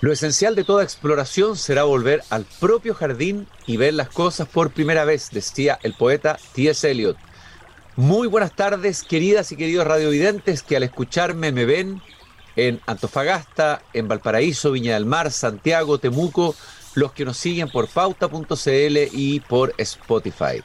Lo 0.00 0.12
esencial 0.12 0.54
de 0.54 0.64
toda 0.64 0.84
exploración 0.84 1.56
será 1.56 1.84
volver 1.84 2.22
al 2.28 2.44
propio 2.60 2.94
jardín 2.94 3.46
y 3.66 3.78
ver 3.78 3.94
las 3.94 4.10
cosas 4.10 4.46
por 4.46 4.70
primera 4.70 5.06
vez, 5.06 5.30
decía 5.30 5.78
el 5.82 5.94
poeta 5.94 6.38
T.S. 6.52 6.90
Eliot. 6.90 7.16
Muy 7.96 8.28
buenas 8.28 8.54
tardes, 8.54 9.02
queridas 9.02 9.52
y 9.52 9.56
queridos 9.56 9.86
radiovidentes 9.86 10.62
que 10.62 10.76
al 10.76 10.82
escucharme 10.82 11.50
me 11.50 11.64
ven 11.64 12.02
en 12.56 12.78
Antofagasta, 12.86 13.80
en 13.94 14.06
Valparaíso, 14.06 14.70
Viña 14.70 14.94
del 14.94 15.06
Mar, 15.06 15.32
Santiago, 15.32 15.98
Temuco, 15.98 16.54
los 16.94 17.12
que 17.12 17.24
nos 17.24 17.38
siguen 17.38 17.70
por 17.70 17.88
pauta.cl 17.88 18.98
y 19.12 19.40
por 19.40 19.72
Spotify. 19.78 20.62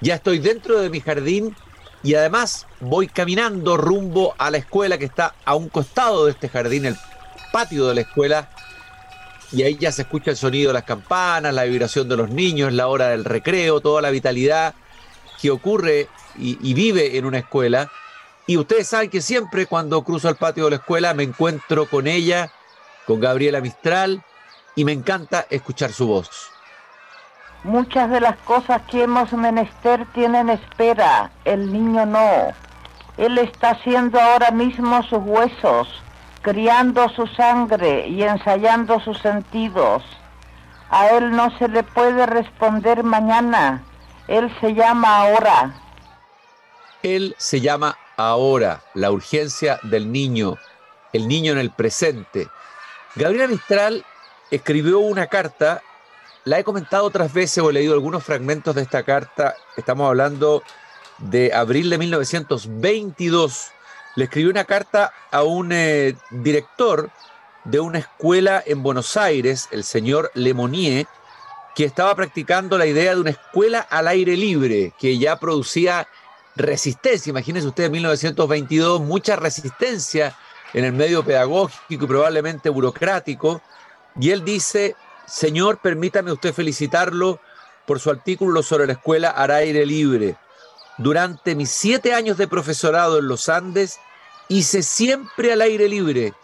Ya 0.00 0.14
estoy 0.14 0.38
dentro 0.38 0.80
de 0.80 0.88
mi 0.88 1.00
jardín 1.00 1.54
y 2.02 2.14
además 2.14 2.66
voy 2.80 3.08
caminando 3.08 3.76
rumbo 3.76 4.34
a 4.38 4.50
la 4.50 4.56
escuela 4.56 4.96
que 4.96 5.04
está 5.04 5.34
a 5.44 5.54
un 5.54 5.68
costado 5.68 6.24
de 6.24 6.30
este 6.30 6.48
jardín, 6.48 6.86
el 6.86 6.96
patio 7.52 7.86
de 7.88 7.94
la 7.94 8.00
escuela, 8.00 8.50
y 9.52 9.62
ahí 9.62 9.76
ya 9.76 9.90
se 9.90 10.02
escucha 10.02 10.30
el 10.30 10.36
sonido 10.36 10.68
de 10.68 10.74
las 10.74 10.84
campanas, 10.84 11.52
la 11.52 11.64
vibración 11.64 12.08
de 12.08 12.16
los 12.16 12.30
niños, 12.30 12.72
la 12.72 12.86
hora 12.88 13.08
del 13.08 13.24
recreo, 13.24 13.80
toda 13.80 14.00
la 14.00 14.10
vitalidad 14.10 14.74
que 15.40 15.50
ocurre 15.50 16.08
y, 16.36 16.74
vive 16.74 17.16
en 17.18 17.24
una 17.24 17.38
escuela. 17.38 17.90
Y 18.46 18.56
ustedes 18.56 18.88
saben 18.88 19.10
que 19.10 19.20
siempre 19.20 19.66
cuando 19.66 20.02
cruzo 20.02 20.28
el 20.28 20.36
patio 20.36 20.64
de 20.64 20.70
la 20.70 20.76
escuela 20.76 21.14
me 21.14 21.24
encuentro 21.24 21.86
con 21.86 22.06
ella, 22.06 22.52
con 23.06 23.20
Gabriela 23.20 23.60
Mistral, 23.60 24.22
y 24.76 24.84
me 24.84 24.92
encanta 24.92 25.46
escuchar 25.50 25.92
su 25.92 26.06
voz. 26.06 26.50
Muchas 27.64 28.10
de 28.10 28.20
las 28.20 28.36
cosas 28.38 28.82
que 28.90 29.02
hemos 29.02 29.32
menester 29.32 30.06
tienen 30.14 30.48
espera, 30.48 31.30
el 31.44 31.72
niño 31.72 32.06
no. 32.06 32.52
Él 33.18 33.36
está 33.38 33.70
haciendo 33.70 34.18
ahora 34.18 34.50
mismo 34.50 35.02
sus 35.02 35.18
huesos, 35.22 35.88
criando 36.42 37.08
su 37.10 37.26
sangre 37.26 38.08
y 38.08 38.22
ensayando 38.22 39.00
sus 39.00 39.18
sentidos. 39.18 40.02
A 40.90 41.08
él 41.10 41.30
no 41.30 41.56
se 41.58 41.68
le 41.68 41.82
puede 41.82 42.26
responder 42.26 43.04
mañana, 43.04 43.82
él 44.26 44.52
se 44.60 44.74
llama 44.74 45.18
ahora. 45.18 45.74
Él 47.02 47.34
se 47.38 47.60
llama 47.60 47.96
ahora, 48.16 48.82
la 48.94 49.10
urgencia 49.10 49.78
del 49.82 50.10
niño, 50.12 50.56
el 51.12 51.28
niño 51.28 51.52
en 51.52 51.58
el 51.58 51.70
presente. 51.70 52.48
Gabriela 53.14 53.46
Mistral 53.46 54.04
escribió 54.50 54.98
una 54.98 55.26
carta, 55.28 55.82
la 56.44 56.58
he 56.58 56.64
comentado 56.64 57.04
otras 57.04 57.32
veces 57.32 57.62
o 57.62 57.70
he 57.70 57.72
leído 57.72 57.94
algunos 57.94 58.24
fragmentos 58.24 58.74
de 58.74 58.82
esta 58.82 59.04
carta, 59.04 59.54
estamos 59.76 60.08
hablando 60.08 60.62
de 61.18 61.52
abril 61.54 61.90
de 61.90 61.98
1922 61.98 63.72
le 64.16 64.24
escribió 64.24 64.50
una 64.50 64.64
carta 64.64 65.12
a 65.30 65.42
un 65.42 65.70
eh, 65.72 66.16
director 66.30 67.10
de 67.64 67.80
una 67.80 67.98
escuela 67.98 68.62
en 68.66 68.82
Buenos 68.82 69.16
Aires, 69.16 69.68
el 69.70 69.84
señor 69.84 70.30
Lemonier, 70.34 71.06
que 71.74 71.84
estaba 71.84 72.14
practicando 72.14 72.78
la 72.78 72.86
idea 72.86 73.14
de 73.14 73.20
una 73.20 73.30
escuela 73.30 73.80
al 73.80 74.08
aire 74.08 74.36
libre, 74.36 74.92
que 74.98 75.18
ya 75.18 75.38
producía 75.38 76.08
resistencia. 76.56 77.30
Imagínense 77.30 77.68
ustedes, 77.68 77.86
en 77.86 77.92
1922, 77.92 79.00
mucha 79.00 79.36
resistencia 79.36 80.36
en 80.72 80.84
el 80.84 80.92
medio 80.92 81.24
pedagógico 81.24 82.04
y 82.04 82.08
probablemente 82.08 82.68
burocrático. 82.68 83.62
Y 84.18 84.30
él 84.30 84.44
dice, 84.44 84.96
señor, 85.26 85.78
permítame 85.78 86.32
usted 86.32 86.52
felicitarlo 86.52 87.40
por 87.86 88.00
su 88.00 88.10
artículo 88.10 88.62
sobre 88.62 88.86
la 88.86 88.94
escuela 88.94 89.30
al 89.30 89.50
aire 89.50 89.86
libre. 89.86 90.36
Durante 91.00 91.54
mis 91.54 91.70
siete 91.70 92.12
años 92.12 92.36
de 92.36 92.46
profesorado 92.46 93.18
en 93.18 93.26
los 93.26 93.48
Andes, 93.48 93.98
hice 94.48 94.82
siempre 94.82 95.50
al 95.50 95.62
aire 95.62 95.88
libre, 95.88 96.34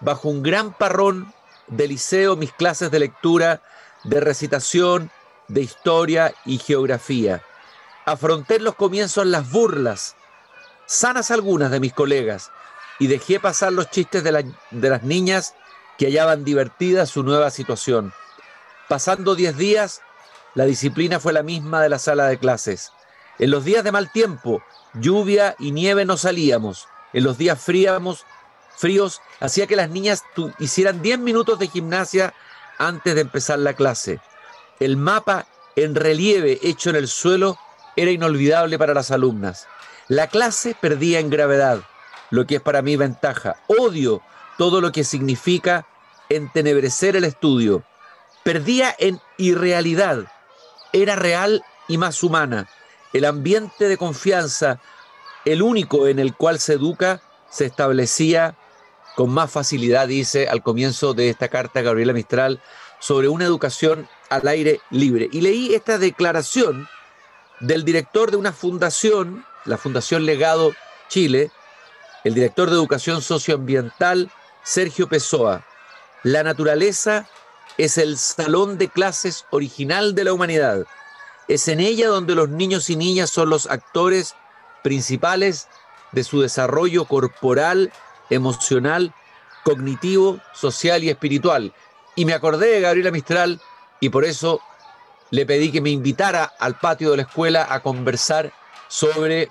bajo 0.00 0.28
un 0.28 0.42
gran 0.42 0.74
parrón 0.74 1.32
de 1.68 1.88
liceo, 1.88 2.36
mis 2.36 2.52
clases 2.52 2.90
de 2.90 2.98
lectura, 2.98 3.62
de 4.04 4.20
recitación, 4.20 5.10
de 5.48 5.62
historia 5.62 6.34
y 6.44 6.58
geografía. 6.58 7.42
Afronté 8.04 8.56
en 8.56 8.64
los 8.64 8.74
comienzos 8.74 9.24
las 9.24 9.50
burlas, 9.50 10.14
sanas 10.84 11.30
algunas 11.30 11.70
de 11.70 11.80
mis 11.80 11.94
colegas, 11.94 12.50
y 12.98 13.06
dejé 13.06 13.40
pasar 13.40 13.72
los 13.72 13.88
chistes 13.88 14.22
de, 14.22 14.52
de 14.72 14.90
las 14.90 15.02
niñas 15.04 15.54
que 15.96 16.08
hallaban 16.08 16.44
divertida 16.44 17.06
su 17.06 17.22
nueva 17.22 17.48
situación. 17.48 18.12
Pasando 18.90 19.34
diez 19.34 19.56
días, 19.56 20.02
la 20.54 20.66
disciplina 20.66 21.18
fue 21.18 21.32
la 21.32 21.42
misma 21.42 21.80
de 21.80 21.88
la 21.88 21.98
sala 21.98 22.26
de 22.26 22.36
clases. 22.36 22.92
En 23.38 23.50
los 23.50 23.64
días 23.64 23.82
de 23.82 23.92
mal 23.92 24.10
tiempo, 24.12 24.62
lluvia 24.94 25.56
y 25.58 25.72
nieve 25.72 26.04
no 26.04 26.16
salíamos. 26.16 26.86
En 27.12 27.24
los 27.24 27.38
días 27.38 27.60
fríamos, 27.60 28.24
fríos 28.76 29.20
hacía 29.40 29.66
que 29.66 29.76
las 29.76 29.90
niñas 29.90 30.22
hicieran 30.58 31.02
10 31.02 31.18
minutos 31.18 31.58
de 31.58 31.68
gimnasia 31.68 32.34
antes 32.78 33.14
de 33.14 33.22
empezar 33.22 33.58
la 33.58 33.74
clase. 33.74 34.20
El 34.80 34.96
mapa 34.96 35.46
en 35.76 35.94
relieve 35.94 36.58
hecho 36.62 36.90
en 36.90 36.96
el 36.96 37.08
suelo 37.08 37.58
era 37.96 38.10
inolvidable 38.10 38.78
para 38.78 38.94
las 38.94 39.10
alumnas. 39.10 39.66
La 40.08 40.26
clase 40.26 40.76
perdía 40.78 41.18
en 41.18 41.30
gravedad, 41.30 41.80
lo 42.30 42.46
que 42.46 42.56
es 42.56 42.62
para 42.62 42.82
mí 42.82 42.96
ventaja. 42.96 43.56
Odio 43.66 44.20
todo 44.58 44.80
lo 44.80 44.92
que 44.92 45.04
significa 45.04 45.86
entenebrecer 46.28 47.16
el 47.16 47.24
estudio. 47.24 47.82
Perdía 48.44 48.94
en 48.98 49.20
irrealidad. 49.38 50.26
Era 50.92 51.16
real 51.16 51.64
y 51.88 51.96
más 51.96 52.22
humana 52.22 52.68
el 53.12 53.24
ambiente 53.24 53.88
de 53.88 53.96
confianza, 53.96 54.80
el 55.44 55.62
único 55.62 56.06
en 56.08 56.18
el 56.18 56.34
cual 56.34 56.58
se 56.58 56.74
educa, 56.74 57.22
se 57.50 57.66
establecía 57.66 58.56
con 59.16 59.30
más 59.30 59.50
facilidad, 59.50 60.08
dice 60.08 60.48
al 60.48 60.62
comienzo 60.62 61.14
de 61.14 61.28
esta 61.28 61.48
carta 61.48 61.82
Gabriela 61.82 62.12
Mistral, 62.12 62.62
sobre 62.98 63.28
una 63.28 63.44
educación 63.44 64.08
al 64.30 64.46
aire 64.48 64.80
libre. 64.90 65.28
Y 65.32 65.40
leí 65.40 65.74
esta 65.74 65.98
declaración 65.98 66.88
del 67.60 67.84
director 67.84 68.30
de 68.30 68.36
una 68.36 68.52
fundación, 68.52 69.44
la 69.64 69.76
Fundación 69.76 70.24
Legado 70.24 70.72
Chile, 71.08 71.50
el 72.24 72.34
director 72.34 72.70
de 72.70 72.76
Educación 72.76 73.20
Socioambiental, 73.20 74.30
Sergio 74.62 75.08
Pessoa. 75.08 75.64
La 76.22 76.42
naturaleza 76.42 77.28
es 77.78 77.98
el 77.98 78.16
salón 78.16 78.78
de 78.78 78.88
clases 78.88 79.44
original 79.50 80.14
de 80.14 80.24
la 80.24 80.32
humanidad. 80.32 80.86
Es 81.48 81.68
en 81.68 81.80
ella 81.80 82.08
donde 82.08 82.34
los 82.34 82.48
niños 82.48 82.88
y 82.90 82.96
niñas 82.96 83.30
son 83.30 83.50
los 83.50 83.66
actores 83.66 84.34
principales 84.82 85.68
de 86.12 86.24
su 86.24 86.40
desarrollo 86.40 87.04
corporal, 87.06 87.92
emocional, 88.30 89.14
cognitivo, 89.64 90.40
social 90.52 91.02
y 91.04 91.10
espiritual. 91.10 91.72
Y 92.14 92.24
me 92.24 92.34
acordé 92.34 92.72
de 92.72 92.80
Gabriela 92.80 93.10
Mistral 93.10 93.60
y 94.00 94.10
por 94.10 94.24
eso 94.24 94.60
le 95.30 95.46
pedí 95.46 95.72
que 95.72 95.80
me 95.80 95.90
invitara 95.90 96.44
al 96.58 96.78
patio 96.78 97.10
de 97.10 97.18
la 97.18 97.22
escuela 97.22 97.66
a 97.68 97.80
conversar 97.80 98.52
sobre 98.88 99.48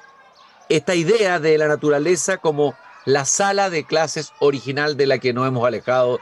esta 0.70 0.94
idea 0.96 1.40
de 1.40 1.58
la 1.58 1.68
naturaleza 1.68 2.38
como 2.38 2.76
la 3.06 3.26
sala 3.26 3.70
de 3.70 3.86
clases 3.86 4.32
original 4.40 4.96
de 4.96 5.08
la 5.08 5.18
que 5.18 5.34
nos 5.34 5.48
hemos 5.48 5.66
alejado 5.66 6.20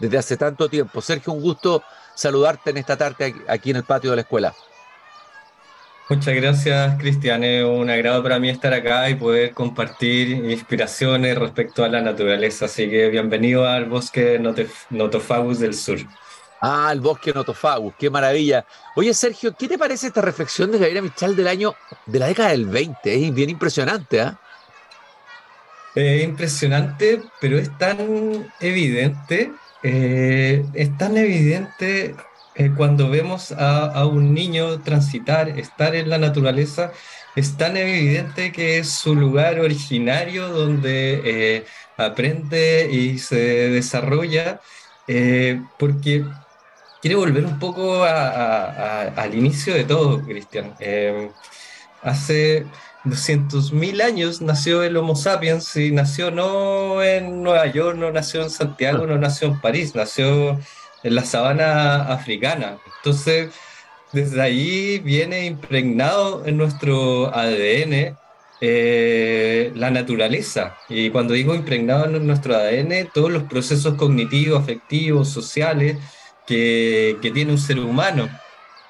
desde 0.00 0.18
hace 0.18 0.36
tanto 0.36 0.68
tiempo. 0.68 1.02
Sergio, 1.02 1.32
un 1.32 1.42
gusto 1.42 1.82
saludarte 2.14 2.70
en 2.70 2.78
esta 2.78 2.96
tarde 2.96 3.34
aquí 3.48 3.70
en 3.70 3.76
el 3.76 3.84
patio 3.84 4.10
de 4.10 4.16
la 4.16 4.22
escuela. 4.22 4.54
Muchas 6.14 6.34
gracias, 6.34 6.96
Cristian. 6.98 7.42
Es 7.42 7.64
un 7.64 7.88
agrado 7.88 8.22
para 8.22 8.38
mí 8.38 8.50
estar 8.50 8.74
acá 8.74 9.08
y 9.08 9.14
poder 9.14 9.52
compartir 9.52 10.28
inspiraciones 10.28 11.38
respecto 11.38 11.82
a 11.84 11.88
la 11.88 12.02
naturaleza. 12.02 12.66
Así 12.66 12.90
que 12.90 13.08
bienvenido 13.08 13.66
al 13.66 13.86
bosque 13.86 14.38
Notofagus 14.90 15.58
del 15.58 15.72
sur. 15.72 16.00
Ah, 16.60 16.90
el 16.92 17.00
bosque 17.00 17.32
Notofagus, 17.32 17.94
qué 17.98 18.10
maravilla. 18.10 18.66
Oye, 18.94 19.14
Sergio, 19.14 19.56
¿qué 19.58 19.66
te 19.66 19.78
parece 19.78 20.08
esta 20.08 20.20
reflexión 20.20 20.70
de 20.70 20.76
Gabriela 20.76 21.00
Michal 21.00 21.34
del 21.34 21.48
año, 21.48 21.74
de 22.04 22.18
la 22.18 22.26
década 22.26 22.50
del 22.50 22.66
20? 22.66 23.26
Es 23.26 23.34
bien 23.34 23.48
impresionante, 23.48 24.20
¿ah? 24.20 24.38
Es 25.94 26.24
impresionante, 26.24 27.22
pero 27.40 27.56
es 27.56 27.70
tan 27.78 28.52
evidente, 28.60 29.50
eh, 29.82 30.62
es 30.74 30.98
tan 30.98 31.16
evidente 31.16 32.14
eh, 32.54 32.70
cuando 32.76 33.08
vemos 33.08 33.52
a, 33.52 34.06
un 34.06 34.34
niño 34.34 34.80
transitar, 34.80 35.48
estar 35.48 35.94
en 35.94 36.10
la 36.10 36.18
naturaleza, 36.18 36.92
es 37.34 37.56
tan 37.56 37.76
evidente 37.76 38.52
que 38.52 38.78
es 38.78 38.90
su 38.90 39.14
lugar 39.14 39.58
originario 39.60 40.48
donde 40.48 41.22
eh, 41.24 41.64
aprende 41.96 42.90
y 42.92 43.18
se 43.18 43.36
desarrolla, 43.70 44.60
eh, 45.08 45.62
porque 45.78 46.24
quiere 47.00 47.16
volver 47.16 47.44
un 47.46 47.58
poco 47.58 48.04
al 48.04 49.34
inicio 49.34 49.74
de 49.74 49.84
todo, 49.84 50.22
Cristian. 50.22 50.74
hace 52.02 52.66
200.000 53.04 54.02
años 54.02 54.40
nació 54.42 54.82
el 54.82 54.96
Homo 54.96 55.16
sapiens 55.16 55.74
y 55.76 55.90
nació 55.90 56.30
no 56.30 57.02
en 57.02 57.42
Nueva 57.42 57.66
York, 57.66 57.96
no 57.96 58.12
nació 58.12 58.42
en 58.42 58.50
Santiago, 58.50 59.06
no 59.06 59.18
nació 59.18 59.48
en 59.48 59.60
París, 59.60 59.94
nació 59.94 60.60
en 61.02 61.14
la 61.14 61.24
sabana 61.24 62.12
africana. 62.12 62.78
Entonces, 62.98 63.50
desde 64.12 64.40
ahí 64.40 64.98
viene 64.98 65.46
impregnado 65.46 66.44
en 66.46 66.56
nuestro 66.56 67.34
ADN 67.34 68.16
eh, 68.60 69.72
la 69.74 69.90
naturaleza. 69.90 70.76
Y 70.88 71.10
cuando 71.10 71.34
digo 71.34 71.54
impregnado 71.54 72.04
en 72.04 72.26
nuestro 72.26 72.54
ADN, 72.54 73.08
todos 73.12 73.30
los 73.30 73.44
procesos 73.44 73.94
cognitivos, 73.94 74.62
afectivos, 74.62 75.28
sociales 75.28 75.98
que, 76.46 77.16
que 77.20 77.30
tiene 77.30 77.52
un 77.52 77.58
ser 77.58 77.78
humano, 77.80 78.28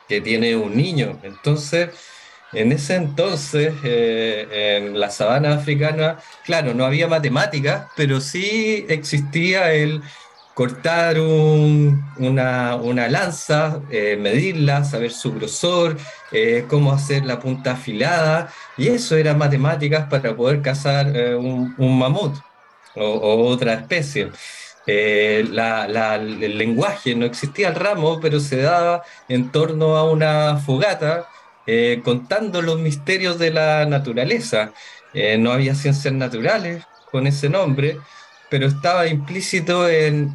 que 0.09 0.21
tiene 0.21 0.57
un 0.57 0.77
niño. 0.77 1.19
Entonces, 1.23 1.91
en 2.53 2.71
ese 2.71 2.97
entonces, 2.97 3.73
eh, 3.83 4.77
en 4.77 5.01
la 5.01 5.11
sabana 5.11 5.55
africana, 5.55 6.19
claro, 6.45 6.75
no 6.75 6.85
había 6.85 7.09
matemáticas, 7.09 7.87
pero 7.97 8.21
sí 8.21 8.85
existía 8.91 9.73
el 9.73 10.03
cortar 10.55 11.19
una, 11.19 13.09
lanza, 13.09 13.81
eh, 13.91 14.17
medirla, 14.21 14.85
saber 14.85 15.13
su 15.13 15.35
grosor, 15.35 15.97
eh, 16.31 16.65
cómo 16.69 16.93
hacer 16.93 17.25
la 17.25 17.41
punta 17.41 17.73
afilada, 17.73 18.53
y 18.77 18.89
eso 18.89 19.17
era 19.17 19.35
matemáticas 19.35 20.09
para 20.09 20.37
poder 20.37 20.63
cazar 20.63 21.07
un, 21.37 21.75
mamut 21.79 22.37
o, 22.97 23.49
otra 23.49 23.75
especie. 23.75 24.31
el 24.87 26.59
lenguaje 26.59 27.15
no 27.15 27.27
existía 27.27 27.69
el 27.69 27.75
ramo, 27.75 28.21
pero 28.21 28.41
se 28.41 28.59
daba 28.63 29.03
en 29.29 29.51
torno 29.51 29.97
a 29.97 30.11
una 30.11 30.59
fogata 30.59 31.29
eh, 31.67 32.01
contando 32.05 32.61
los 32.61 32.79
misterios 32.81 33.39
de 33.39 33.53
la 33.53 33.87
naturaleza. 33.87 34.73
Eh, 35.15 35.39
no 35.39 35.53
había 35.53 35.75
ciencias 35.75 36.13
naturales 36.13 36.85
con 37.11 37.27
ese 37.27 37.49
nombre, 37.49 37.99
pero 38.53 38.67
estaba 38.67 39.07
implícito 39.07 39.89
en 39.89 40.31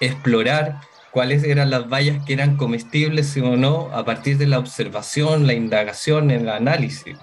explorar 0.00 0.80
cuáles 1.12 1.44
eran 1.44 1.70
las 1.70 1.88
vallas 1.88 2.24
que 2.24 2.32
eran 2.32 2.56
comestibles 2.56 3.36
o 3.36 3.56
no 3.56 3.92
a 3.94 4.04
partir 4.04 4.38
de 4.38 4.48
la 4.48 4.58
observación, 4.58 5.46
la 5.46 5.52
indagación, 5.52 6.32
el 6.32 6.48
análisis. 6.48 7.16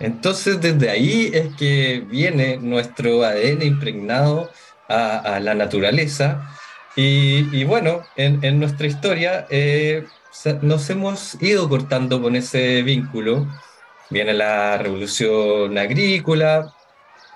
Entonces 0.00 0.60
desde 0.60 0.90
ahí 0.90 1.30
es 1.32 1.54
que 1.54 2.04
viene 2.10 2.56
nuestro 2.56 3.22
ADN 3.22 3.62
impregnado 3.62 4.50
a, 4.88 5.38
la 5.40 5.54
naturaleza 5.54 6.50
y, 6.96 7.62
bueno, 7.62 8.02
en, 8.16 8.58
nuestra 8.58 8.88
historia 8.88 9.46
eh, 9.48 10.04
nos 10.60 10.90
hemos 10.90 11.40
ido 11.40 11.68
cortando 11.68 12.20
con 12.20 12.34
ese 12.34 12.82
vínculo. 12.82 13.46
Viene 14.10 14.34
la 14.34 14.76
revolución 14.76 15.78
agrícola, 15.78 16.74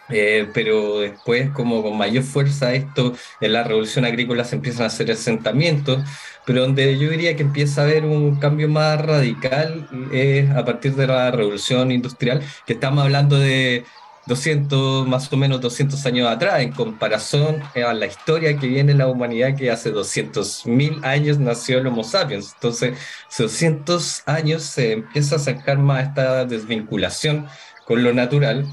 eh, 0.09 0.49
pero 0.55 1.01
después, 1.01 1.51
como 1.51 1.83
con 1.83 1.97
mayor 1.97 2.23
fuerza, 2.23 2.75
esto 2.75 3.15
en 3.41 3.53
la 3.53 3.65
revolución 3.65 4.05
agrícola 4.05 4.45
se 4.45 4.57
empiezan 4.57 4.85
a 4.85 4.87
hacer 4.87 5.11
asentamientos, 5.11 6.05
pero 6.45 6.63
donde 6.63 6.99
yo 6.99 7.11
diría 7.11 7.37
que 7.37 7.43
empieza 7.43 7.83
a 7.83 7.85
haber 7.85 8.05
un 8.05 8.37
cambio 8.37 8.69
más 8.69 9.01
radical 9.05 9.89
es 10.13 10.51
a 10.51 10.65
partir 10.65 10.95
de 10.95 11.07
la 11.07 11.31
revolución 11.31 11.91
industrial, 11.91 12.43
que 12.67 12.75
estamos 12.75 13.05
hablando 13.05 13.39
de 13.39 13.85
200, 14.27 15.07
más 15.07 15.33
o 15.33 15.37
menos 15.37 15.61
200 15.61 16.05
años 16.07 16.29
atrás, 16.29 16.61
en 16.61 16.73
comparación 16.73 17.63
a 17.75 17.95
la 17.95 18.07
historia 18.07 18.59
que 18.59 18.67
viene 18.67 18.93
la 18.95 19.07
humanidad, 19.07 19.57
que 19.57 19.71
hace 19.71 19.93
200.000 19.93 21.05
años 21.05 21.39
nació 21.39 21.79
el 21.79 21.87
Homo 21.87 22.03
sapiens. 22.03 22.53
Entonces, 22.55 22.99
200 23.39 24.23
años 24.27 24.63
se 24.65 24.93
empieza 24.93 25.37
a 25.37 25.39
sacar 25.39 25.79
más 25.79 26.09
esta 26.09 26.45
desvinculación 26.45 27.47
con 27.85 28.03
lo 28.03 28.13
natural, 28.13 28.67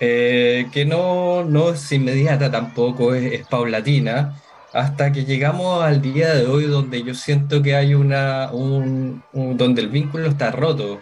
eh, 0.00 0.68
que 0.72 0.84
no, 0.84 1.44
no 1.44 1.70
es 1.70 1.92
inmediata 1.92 2.50
tampoco, 2.50 3.14
es, 3.14 3.46
paulatina, 3.46 4.40
hasta 4.72 5.12
que 5.12 5.24
llegamos 5.24 5.82
al 5.84 6.00
día 6.00 6.34
de 6.34 6.46
hoy 6.46 6.64
donde 6.64 7.02
yo 7.02 7.14
siento 7.14 7.62
que 7.62 7.74
hay 7.74 7.94
una, 7.94 8.50
un 8.52 9.22
donde 9.32 9.82
el 9.82 9.88
vínculo 9.88 10.28
está 10.28 10.50
roto 10.50 11.00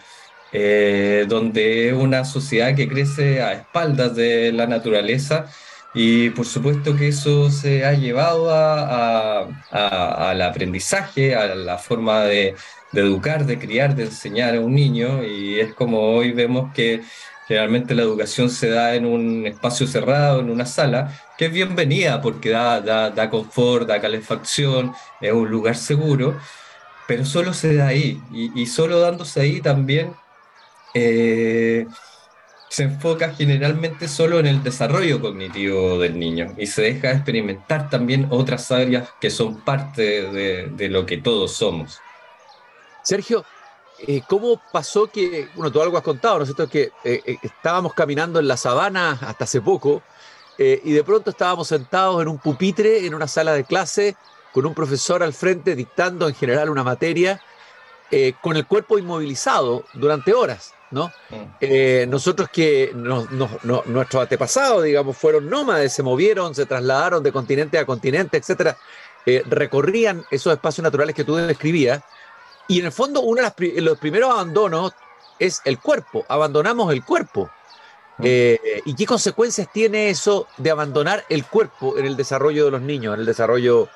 eh, 0.52 1.26
donde 1.28 1.88
es 1.88 1.94
una 1.94 2.24
sociedad 2.24 2.74
que 2.74 2.88
crece 2.88 3.42
a 3.42 3.52
espaldas 3.52 4.16
de 4.16 4.50
la 4.52 4.66
naturaleza 4.66 5.46
y 5.92 6.30
por 6.30 6.46
supuesto 6.46 6.96
que 6.96 7.08
eso 7.08 7.50
se 7.50 7.84
ha 7.84 7.92
llevado 7.92 8.50
al 8.50 10.42
aprendizaje, 10.42 11.34
a 11.34 11.54
la 11.54 11.76
forma 11.76 12.22
de, 12.24 12.54
educar, 12.94 13.44
de 13.44 13.58
criar, 13.58 13.94
de 13.94 14.04
enseñar 14.04 14.54
a 14.54 14.60
un 14.60 14.74
niño 14.74 15.22
y 15.22 15.60
es 15.60 15.74
como 15.74 16.00
hoy 16.00 16.32
vemos 16.32 16.72
que 16.72 17.02
generalmente 17.48 17.94
la 17.94 18.02
educación 18.02 18.50
se 18.50 18.68
da 18.68 18.94
en 18.94 19.06
un 19.06 19.46
espacio 19.46 19.86
cerrado, 19.86 20.40
en 20.40 20.50
una 20.50 20.66
sala, 20.66 21.18
que 21.36 21.46
es 21.46 21.52
bienvenida 21.52 22.20
porque 22.20 22.50
da, 22.50 22.80
da 23.10 23.30
confort, 23.30 23.88
da 23.88 24.00
calefacción, 24.00 24.92
es 25.20 25.32
un 25.32 25.50
lugar 25.50 25.74
seguro, 25.74 26.38
pero 27.08 27.24
solo 27.24 27.54
se 27.54 27.74
da 27.74 27.88
ahí 27.88 28.20
y, 28.30 28.66
solo 28.66 29.00
dándose 29.00 29.40
ahí 29.40 29.62
también 29.62 30.12
eh, 30.92 31.86
se 32.68 32.82
enfoca 32.82 33.30
generalmente 33.30 34.08
solo 34.08 34.38
en 34.38 34.46
el 34.46 34.62
desarrollo 34.62 35.18
cognitivo 35.18 35.98
del 35.98 36.18
niño 36.18 36.54
y 36.58 36.66
se 36.66 36.82
deja 36.82 37.12
experimentar 37.12 37.88
también 37.88 38.26
otras 38.28 38.70
áreas 38.70 39.08
que 39.22 39.30
son 39.30 39.62
parte 39.62 40.30
de, 40.30 40.88
lo 40.90 41.06
que 41.06 41.16
todos 41.16 41.52
somos. 41.52 41.98
Sergio, 43.02 43.42
eh, 44.06 44.22
¿cómo 44.28 44.60
pasó 44.72 45.06
que, 45.08 45.48
bueno, 45.54 45.70
tú 45.72 45.82
algo 45.82 45.96
has 45.96 46.02
contado, 46.02 46.38
¿no 46.38 46.44
es 46.44 46.48
cierto? 46.48 46.68
Que 46.70 46.92
eh, 47.04 47.38
estábamos 47.42 47.94
caminando 47.94 48.38
en 48.38 48.48
la 48.48 48.56
sabana 48.56 49.18
hasta 49.20 49.44
hace 49.44 49.60
poco 49.60 50.02
y 50.60 50.90
de 50.90 51.04
pronto 51.04 51.30
estábamos 51.30 51.68
sentados 51.68 52.20
en 52.20 52.26
un 52.26 52.38
pupitre 52.38 53.06
en 53.06 53.14
una 53.14 53.28
sala 53.28 53.52
de 53.52 53.62
clase 53.62 54.16
con 54.52 54.66
un 54.66 54.74
profesor 54.74 55.22
al 55.22 55.32
frente 55.32 55.76
dictando 55.76 56.26
en 56.26 56.34
general 56.34 56.68
una 56.68 56.82
materia 56.82 57.40
con 58.40 58.56
el 58.56 58.66
cuerpo 58.66 58.98
inmovilizado 58.98 59.84
durante 59.94 60.34
horas. 60.34 60.74
¿no? 60.90 61.12
Mm. 61.30 61.34
Eh, 61.60 62.06
nosotros 62.08 62.48
que 62.50 62.92
nuestros 62.94 64.22
antepasados, 64.22 64.84
digamos, 64.84 65.16
fueron 65.16 65.48
nómades, 65.48 65.92
se 65.92 66.02
movieron, 66.02 66.54
se 66.54 66.66
trasladaron 66.66 67.22
de 67.22 67.32
continente 67.32 67.78
a 67.78 67.84
continente, 67.84 68.36
etcétera, 68.36 68.76
eh, 69.26 69.42
recorrían 69.46 70.24
esos 70.30 70.52
espacios 70.52 70.82
naturales 70.82 71.14
que 71.14 71.24
tú 71.24 71.36
describías, 71.36 72.02
y 72.68 72.80
en 72.80 72.86
el 72.86 72.92
fondo 72.92 73.20
uno 73.22 73.42
de 73.42 73.80
los 73.80 73.98
primeros 73.98 74.30
abandonos 74.30 74.92
es 75.38 75.60
el 75.64 75.78
cuerpo, 75.78 76.24
abandonamos 76.28 76.92
el 76.92 77.04
cuerpo. 77.04 77.50
Eh, 78.20 78.82
¿Y 78.84 78.94
qué 78.94 79.06
consecuencias 79.06 79.68
tiene 79.72 80.10
eso 80.10 80.48
de 80.56 80.70
abandonar 80.70 81.24
el 81.28 81.44
cuerpo 81.44 81.96
en 81.98 82.06
el 82.06 82.16
desarrollo 82.16 82.64
de 82.64 82.70
los 82.72 82.82
niños, 82.82 83.14
en 83.14 83.20
el 83.20 83.26
desarrollo 83.26 83.88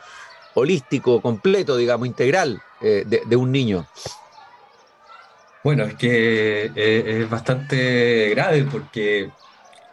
holístico, 0.54 1.20
completo, 1.20 1.76
digamos, 1.76 2.06
integral 2.06 2.62
de 2.80 3.36
un 3.36 3.50
niño? 3.50 3.86
Bueno, 5.64 5.84
es 5.84 5.94
que 5.94 6.72
eh, 6.74 7.20
es 7.22 7.30
bastante 7.30 8.30
grave 8.30 8.64
porque 8.64 9.30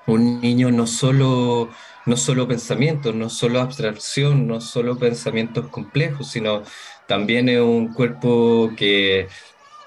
un 0.08 0.42
niño 0.42 0.72
no 0.72 0.88
solo, 0.88 1.70
no 2.06 2.18
solo 2.18 2.48
pensamientos, 2.48 3.16
no 3.16 3.30
solo 3.30 3.62
abstracción, 3.62 4.48
no 4.48 4.62
solo 4.62 4.98
pensamientos 4.98 5.68
complejos, 5.68 6.30
sino 6.32 6.64
también 7.08 7.50
es 7.50 7.60
un 7.62 7.94
cuerpo 7.94 8.72
que, 8.78 9.28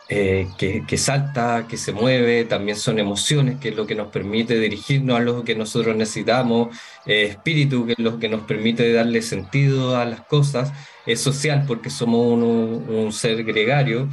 eh, 0.09 0.49
que, 0.59 0.99
salta, 0.99 1.67
que 1.69 1.77
se 1.77 1.93
mueve, 1.93 2.45
también 2.45 2.77
son 2.77 2.99
emociones, 2.99 3.59
que 3.59 3.71
es 3.71 3.77
lo 3.77 3.87
que 3.87 3.95
nos 3.95 4.09
permite 4.09 4.59
dirigirnos 4.59 5.17
a 5.17 5.21
lo 5.21 5.45
que 5.45 5.55
nosotros 5.55 5.97
necesitamos, 5.97 6.77
eh, 7.07 7.25
espíritu, 7.31 7.87
que 7.87 7.93
es 7.93 7.99
lo 7.99 8.19
que 8.19 8.29
nos 8.29 8.43
permite 8.43 8.93
darle 8.93 9.23
sentido 9.23 9.97
a 9.97 10.05
las 10.05 10.21
cosas, 10.23 10.73
es 11.07 11.21
social 11.21 11.65
porque 11.67 11.91
somos 11.91 12.27
un, 12.27 12.43
un 12.89 13.13
ser 13.13 13.45
gregario. 13.45 14.09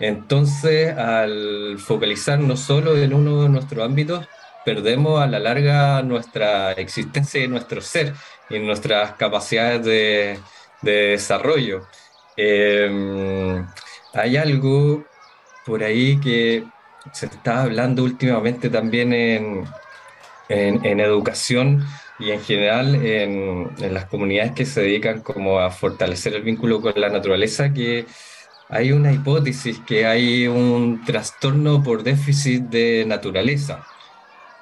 Entonces, 0.00 0.96
al 0.96 1.78
focalizarnos 1.78 2.60
solo 2.60 2.96
en 2.96 3.14
uno 3.14 3.42
de 3.42 3.48
nuestros 3.48 3.84
ámbitos, 3.84 4.26
perdemos 4.68 5.18
a 5.18 5.26
la 5.26 5.38
larga 5.38 6.02
nuestra 6.02 6.72
existencia 6.72 7.42
y 7.42 7.48
nuestro 7.48 7.80
ser 7.80 8.12
y 8.50 8.58
nuestras 8.58 9.12
capacidades 9.12 9.82
de, 9.82 10.38
desarrollo. 10.82 11.86
Em, 12.36 13.66
hay 14.12 14.36
algo 14.36 15.06
por 15.64 15.82
ahí 15.82 16.20
que 16.20 16.64
se 17.14 17.26
está 17.26 17.62
hablando 17.62 18.04
últimamente 18.04 18.68
también 18.68 19.14
en, 19.14 21.00
educación 21.00 21.86
y 22.18 22.30
en 22.32 22.40
general 22.42 22.94
en, 22.94 23.70
en, 23.78 23.94
las 23.94 24.04
comunidades 24.04 24.52
que 24.52 24.66
se 24.66 24.82
dedican 24.82 25.22
como 25.22 25.60
a 25.60 25.70
fortalecer 25.70 26.34
el 26.34 26.42
vínculo 26.42 26.82
con 26.82 26.92
la 26.94 27.08
naturaleza, 27.08 27.72
que 27.72 28.04
hay 28.68 28.92
una 28.92 29.12
hipótesis 29.12 29.78
que 29.86 30.04
hay 30.04 30.46
un 30.46 31.02
trastorno 31.06 31.82
por 31.82 32.02
déficit 32.02 32.64
de 32.64 33.04
naturaleza. 33.06 33.86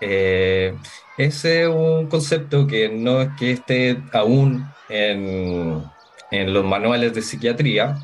Eh, 0.01 0.75
ese 1.17 1.63
es 1.63 1.69
un 1.69 2.09
concepto 2.09 2.67
que 2.67 2.89
no 2.89 3.23
es 3.23 3.31
que 3.39 3.53
esté 3.53 4.03
aún 4.13 4.67
en, 4.89 5.83
en, 6.31 6.53
los 6.53 6.65
manuales 6.65 7.15
de 7.15 7.23
psiquiatría, 7.23 7.97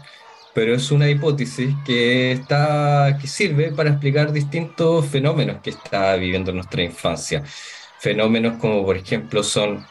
pero 0.54 0.74
es 0.74 0.90
una 0.90 1.08
hipótesis 1.10 1.74
que, 1.84 2.32
está, 2.32 3.18
que 3.20 3.26
sirve 3.26 3.72
para 3.72 3.90
explicar 3.90 4.32
distintos 4.32 5.06
fenómenos 5.06 5.60
que 5.62 5.70
está 5.70 6.16
viviendo 6.16 6.52
nuestra 6.52 6.82
infancia. 6.82 7.42
Fenómenos 8.00 8.58
como, 8.58 8.84
por 8.84 8.96
ejemplo, 8.96 9.42
son 9.42 9.86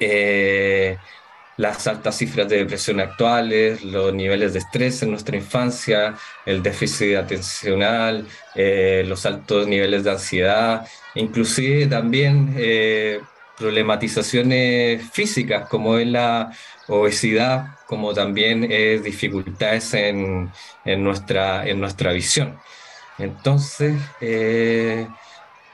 eh, 0.00 0.96
las 1.56 1.86
altas 1.86 2.16
cifras 2.16 2.48
de 2.48 2.58
depresión 2.58 3.00
actuales, 3.00 3.84
los 3.84 4.12
niveles 4.12 4.52
de 4.52 4.58
estrés 4.58 5.02
en 5.02 5.10
nuestra 5.10 5.36
infancia, 5.36 6.14
el 6.44 6.62
déficit 6.62 7.16
atencional, 7.16 8.26
eh, 8.54 9.04
los 9.06 9.24
altos 9.26 9.66
niveles 9.66 10.04
de 10.04 10.10
ansiedad, 10.10 10.86
inclusive 11.14 11.86
también 11.86 12.54
eh, 12.56 13.20
problematizaciones 13.56 15.08
físicas 15.12 15.68
como 15.68 15.96
es 15.98 16.08
la 16.08 16.50
obesidad, 16.88 17.76
como 17.86 18.12
también 18.12 18.66
es 18.70 19.04
dificultades 19.04 19.94
en, 19.94 20.50
en 20.84 21.04
nuestra, 21.04 21.66
en 21.68 21.80
nuestra 21.80 22.12
visión. 22.12 22.58
Entonces, 23.18 23.94
eh, 24.20 25.06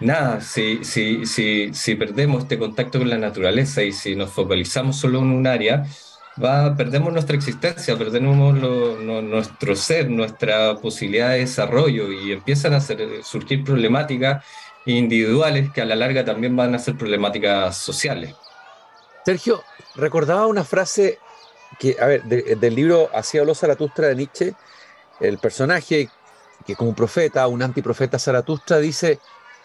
nada, 0.01 0.41
si, 0.41 0.85
si, 0.85 1.27
si, 1.27 1.73
si 1.73 1.95
perdemos 1.95 2.43
este 2.43 2.59
contacto 2.59 2.99
con 2.99 3.09
la 3.09 3.19
naturaleza 3.19 3.83
y 3.83 3.93
si 3.93 4.17
nos 4.17 4.31
focalizamos 4.31 4.97
solo 4.97 5.19
en 5.21 5.27
un 5.27 5.47
área, 5.47 5.87
va, 6.43 6.75
perdemos 6.77 7.13
nuestra 7.13 7.37
existencia, 7.37 7.97
perdemos 7.97 8.55
nuestro 8.57 9.77
ser, 9.77 10.11
nuestra 10.11 10.77
posibilidad 10.77 11.31
de 11.31 11.41
desarrollo 11.41 12.11
y 12.13 12.33
empiezan 12.33 12.75
a 12.75 12.81
surgir 12.81 13.65
problemáticas 13.65 14.45
individuales 14.87 15.71
que 15.73 15.83
a 15.83 15.85
la 15.85 15.97
larga 15.97 16.25
también 16.25 16.57
van 16.57 16.75
a 16.75 16.79
ser 16.79 16.97
problemáticas 16.97 17.77
sociales. 17.77 18.35
Sergio, 19.25 19.63
recordaba 19.97 20.47
una 20.47 20.65
frase 20.65 21.19
que, 21.79 21.97
a 22.01 22.07
ver, 22.07 22.25
del 22.25 22.75
libro 22.75 23.11
Así 23.15 23.39
habló 23.39 23.55
Zaratustra 23.55 24.09
de 24.09 24.17
Nietzsche, 24.17 24.55
el 25.21 25.39
personaje 25.39 26.09
que 26.67 26.75
como 26.75 26.95
profeta, 26.95 27.47
un 27.47 27.63
antiprofeta 27.63 28.19
Zaratustra, 28.19 28.79
dice, 28.79 29.19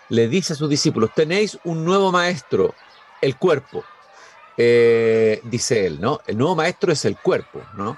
le 0.09 0.27
dice 0.27 0.53
a 0.53 0.55
sus 0.55 0.69
discípulos, 0.69 1.11
tenéis 1.15 1.57
un 1.63 1.83
nuevo 1.83 2.11
maestro, 2.11 2.73
el 3.21 3.37
cuerpo. 3.37 3.83
Eh, 4.57 5.41
dice 5.43 5.85
él, 5.85 5.99
¿no? 5.99 6.21
El 6.27 6.37
nuevo 6.37 6.55
maestro 6.55 6.91
es 6.91 7.03
el 7.05 7.17
cuerpo, 7.17 7.61
¿no? 7.75 7.97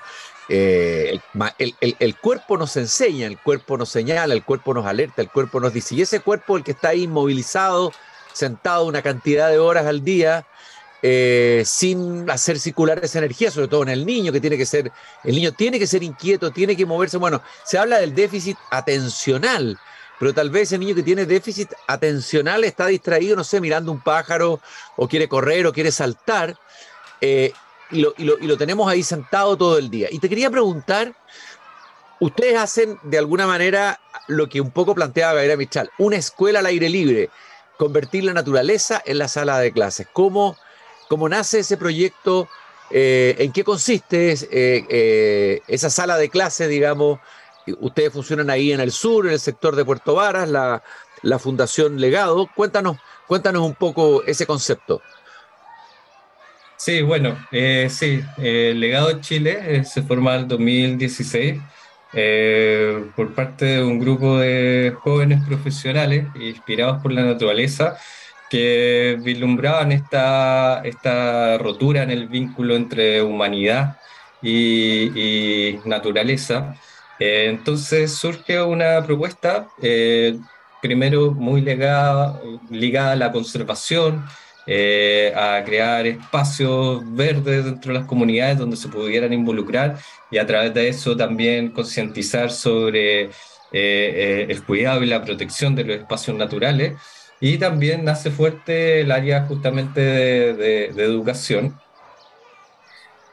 Eh, 0.50 1.20
el, 1.60 2.16
cuerpo 2.16 2.58
nos 2.58 2.78
enseña, 2.78 3.28
el 3.28 3.38
cuerpo 3.38 3.78
nos 3.78 3.90
señala, 3.90 4.34
el 4.34 4.44
cuerpo 4.44 4.74
nos 4.74 4.86
alerta, 4.86 5.22
el 5.22 5.30
cuerpo 5.30 5.60
nos 5.60 5.74
dice, 5.74 5.96
y 5.96 6.02
ese 6.02 6.22
cuerpo, 6.22 6.58
el 6.58 6.64
que 6.64 6.72
está 6.72 6.90
ahí 6.90 7.04
inmovilizado, 7.04 7.92
sentado 8.34 8.86
una 8.86 9.02
cantidad 9.02 9.50
de 9.50 9.60
horas 9.60 9.86
al 9.86 10.04
día, 10.04 10.48
eh, 11.04 11.64
sin 11.66 12.30
hacer 12.30 12.60
circular 12.60 13.00
esa 13.04 13.20
energía, 13.20 13.52
sobre 13.52 13.68
todo 13.68 13.84
en 13.84 13.90
el 13.90 14.06
niño, 14.06 14.32
que 14.32 14.42
tiene 14.42 14.58
que 14.58 14.66
ser, 14.66 14.92
el 15.24 15.36
niño 15.36 15.52
tiene 15.52 15.80
que 15.80 15.88
ser 15.88 16.02
inquieto, 16.02 16.52
tiene 16.52 16.76
que 16.76 16.86
moverse. 16.86 17.18
Bueno, 17.18 17.42
se 17.66 17.78
habla 17.78 18.00
del 18.00 18.16
déficit 18.16 18.58
atencional, 18.72 19.78
pero 20.20 20.34
tal 20.34 20.50
vez 20.50 20.72
el 20.72 20.80
niño 20.80 20.96
que 20.96 21.04
tiene 21.04 21.26
déficit 21.26 21.72
atencional 21.88 22.64
está 22.64 22.88
distraído, 22.88 23.36
no 23.36 23.44
sé, 23.44 23.62
mirando 23.62 23.92
un 23.92 24.02
pájaro, 24.02 24.60
o 24.96 25.08
quiere 25.08 25.28
correr, 25.28 25.68
o 25.68 25.74
quiere 25.74 25.92
saltar, 25.92 26.58
eh, 27.22 27.54
y, 27.92 28.02
lo, 28.02 28.58
tenemos 28.58 28.90
ahí 28.90 29.04
sentado 29.04 29.56
todo 29.56 29.78
el 29.78 29.90
día. 29.90 30.08
Y 30.12 30.20
te 30.20 30.28
quería 30.28 30.50
preguntar, 30.50 31.14
ustedes 32.20 32.58
hacen 32.58 33.00
de 33.04 33.18
alguna 33.18 33.48
manera 33.48 34.00
lo 34.28 34.50
que 34.50 34.60
un 34.60 34.72
poco 34.72 34.96
planteaba 34.96 35.34
Gabriela 35.34 35.56
Michal, 35.56 35.92
una 36.00 36.18
escuela 36.18 36.60
al 36.60 36.66
aire 36.66 36.90
libre, 36.90 37.30
convertir 37.78 38.24
la 38.24 38.34
naturaleza 38.34 39.02
en 39.06 39.20
la 39.20 39.28
sala 39.28 39.60
de 39.60 39.72
clases. 39.72 40.08
¿Cómo, 40.12 40.58
cómo 41.08 41.30
nace 41.30 41.60
ese 41.60 41.78
proyecto? 41.78 42.50
Eh, 42.90 43.36
¿En 43.38 43.52
qué 43.52 43.64
consiste 43.64 44.36
eh, 44.52 45.62
esa 45.68 45.90
sala 45.90 46.18
de 46.18 46.30
clases, 46.30 46.68
digamos? 46.70 47.20
Ustedes 47.80 48.14
funcionan 48.14 48.50
ahí 48.50 48.72
en 48.72 48.80
el 48.80 48.92
sur, 48.92 49.28
en 49.28 49.34
el 49.34 49.40
sector 49.40 49.76
de 49.76 49.86
Puerto 49.86 50.16
Varas, 50.16 50.50
la, 50.50 51.40
Fundación 51.40 52.00
Legado. 52.00 52.50
Cuéntanos, 52.56 52.98
cuéntanos 53.28 53.64
un 53.64 53.76
poco 53.76 54.24
ese 54.24 54.46
concepto. 54.46 55.02
Sí, 56.78 57.02
bueno, 57.02 57.38
eh, 57.52 57.88
sí, 57.90 58.24
eh, 58.38 58.74
Legado 58.76 59.20
Chile 59.20 59.60
eh, 59.62 59.84
se 59.84 60.04
forma 60.04 60.36
en 60.36 60.42
el 60.42 60.48
2016 60.48 61.62
por 63.16 63.34
parte 63.36 63.66
de 63.66 63.84
un 63.84 64.00
grupo 64.00 64.38
de 64.38 64.96
jóvenes 65.02 65.44
profesionales 65.46 66.28
inspirados 66.40 67.02
por 67.02 67.12
la 67.12 67.24
naturaleza 67.24 67.98
que 68.50 69.18
vislumbraban 69.22 69.92
esta, 69.92 70.82
esta 70.86 71.58
rotura 71.58 72.04
en 72.04 72.12
el 72.12 72.28
vínculo 72.28 72.76
entre 72.76 73.22
humanidad 73.22 73.98
y 74.42 75.78
naturaleza 75.86 76.76
eh, 77.20 77.48
entonces 77.50 78.14
surge 78.14 78.62
una 78.62 79.04
propuesta, 79.06 79.68
eh, 79.82 80.38
primero 80.82 81.32
muy 81.32 81.62
ligada, 81.62 82.40
a 83.12 83.16
la 83.16 83.32
conservación, 83.32 84.24
eh, 84.68 85.34
a 85.36 85.64
crear 85.64 86.06
espacios 86.06 87.02
verdes 87.16 87.66
dentro 87.66 87.94
de 87.94 88.00
las 88.00 88.08
comunidades 88.08 88.58
donde 88.58 88.76
se 88.76 88.90
pudieran 88.90 89.32
involucrar 89.34 89.98
y 90.30 90.38
a 90.38 90.46
través 90.46 90.74
de 90.74 90.90
eso 90.90 91.16
también 91.16 91.72
concientizar 91.72 92.52
sobre 92.52 93.30
el 93.72 94.64
cuidado 94.64 95.04
y 95.04 95.08
la 95.08 95.24
protección 95.24 95.76
de 95.76 95.84
los 95.84 95.98
espacios 95.98 96.38
naturales. 96.38 96.94
Y 97.40 97.58
también 97.58 98.04
nace 98.04 98.32
fuerte 98.32 99.02
el 99.02 99.12
área 99.12 99.46
justamente 99.46 100.02
de, 100.02 100.86
educación. 100.88 101.80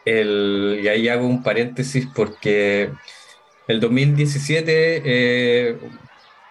y 0.06 0.88
ahí 0.88 1.08
hago 1.08 1.26
un 1.26 1.42
paréntesis 1.42 2.06
porque 2.14 2.90
el 3.66 3.80
2017, 3.80 5.02
eh, 5.04 5.78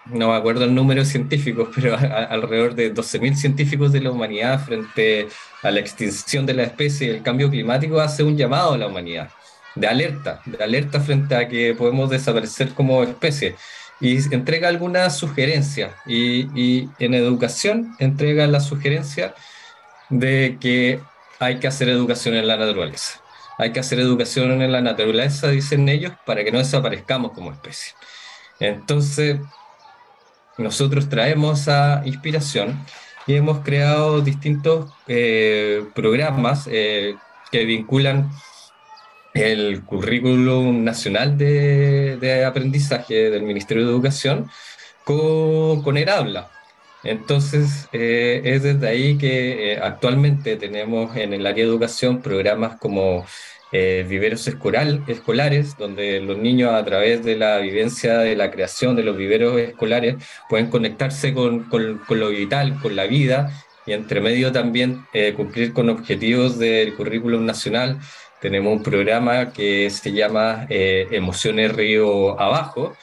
no 0.06 0.30
me 0.30 0.36
acuerdo 0.36 0.66
el 0.66 0.76
número 0.76 1.02
de 1.02 1.06
científicos, 1.06 1.70
pero 1.76 1.96
alrededor 1.98 2.76
de 2.76 2.94
12.000 2.94 3.36
científicos 3.36 3.92
de 3.92 4.02
la 4.02 4.12
humanidad 4.12 4.64
frente 4.64 5.28
a 5.62 5.72
la 5.72 5.80
extinción 5.80 6.46
de 6.46 6.54
la 6.54 6.64
especie 6.64 7.08
y 7.08 7.10
el 7.12 7.24
cambio 7.24 7.50
climático 7.50 8.00
hace 8.00 8.24
un 8.24 8.38
llamado 8.38 8.74
a 8.74 8.78
la 8.78 8.88
humanidad 8.88 9.30
de 9.76 9.88
alerta, 9.88 10.42
de 10.46 10.64
alerta 10.64 11.00
frente 11.00 11.36
a 11.36 11.48
que 11.48 11.74
podemos 11.74 12.10
desaparecer 12.10 12.74
como 12.74 13.04
especie. 13.04 13.56
Y 14.00 14.18
entrega 14.34 14.68
algunas 14.68 15.18
sugerencias. 15.18 15.94
Y, 16.06 16.48
y 16.60 16.90
en 17.00 17.14
educación 17.14 17.96
entrega 18.00 18.46
la 18.48 18.60
sugerencia 18.60 19.34
de 20.10 20.58
que 20.60 21.00
hay 21.40 21.60
que 21.60 21.68
hacer 21.68 21.90
educación 21.90 22.36
en 22.36 22.48
la 22.48 22.58
naturaleza 22.58 23.23
hay 23.58 23.72
que 23.72 23.80
hacer 23.80 24.00
educación 24.00 24.62
en 24.62 24.72
la 24.72 24.82
naturaleza, 24.82 25.50
dicen 25.50 25.88
ellos, 25.90 26.14
para 26.26 26.44
que 26.44 26.52
no 26.52 26.60
desaparezcamos 26.60 27.32
como 27.32 27.52
especie. 27.52 27.94
Entonces, 28.60 29.40
nosotros 30.58 31.10
traemos 31.10 31.62
esa 31.62 32.02
inspiración 32.06 32.86
y 33.26 33.36
hemos 33.36 33.60
creado 33.60 34.22
distintos 34.22 34.92
eh, 35.08 35.86
programas 35.96 36.68
eh, 36.72 37.16
que 37.52 37.66
vinculan 37.66 38.32
el 39.34 39.84
currículum 39.84 40.84
nacional 40.84 41.38
de, 41.38 42.46
aprendizaje 42.46 43.32
del 43.32 43.44
Ministerio 43.44 43.86
de 43.86 43.92
Educación 43.92 44.50
con, 45.04 45.82
con 45.82 45.98
ERABLA. 45.98 46.50
Entonces, 47.04 47.88
eh, 47.92 48.42
es 48.46 48.64
desde 48.64 48.88
ahí 48.88 49.18
que 49.18 49.80
actualmente 49.82 50.56
tenemos 50.56 51.16
en 51.18 51.34
el 51.34 51.46
área 51.46 51.66
de 51.66 51.70
educación 51.70 52.22
programas 52.22 52.78
como 52.80 53.26
eh, 53.76 54.06
viveros 54.08 54.48
escolares, 54.48 55.76
donde 55.78 56.20
los 56.22 56.38
niños 56.38 56.72
a 56.74 56.86
través 56.86 57.26
de 57.26 57.36
la 57.36 57.58
vivencia 57.58 58.20
de 58.20 58.36
la 58.36 58.52
creación 58.52 58.96
de 58.96 59.02
los 59.02 59.18
viveros 59.18 59.60
escolares 59.60 60.18
pueden 60.48 60.70
conectarse 60.70 61.34
con, 61.34 61.64
con, 61.64 62.20
lo 62.20 62.30
vital, 62.30 62.80
con 62.80 62.96
la 62.96 63.08
vida, 63.08 63.52
y 63.88 63.94
entre 63.94 64.22
medio 64.22 64.52
también 64.52 65.08
eh, 65.12 65.34
cumplir 65.36 65.74
con 65.74 65.90
objetivos 65.90 66.60
del 66.60 66.94
currículum 66.94 67.48
nacional. 67.48 67.98
Tenemos 68.40 68.78
un 68.78 68.84
programa 68.84 69.52
que 69.52 69.90
se 69.90 70.12
llama 70.12 70.68
eh, 70.70 71.08
Emociones 71.10 71.74
Río 71.74 72.40
Abajo, 72.40 72.96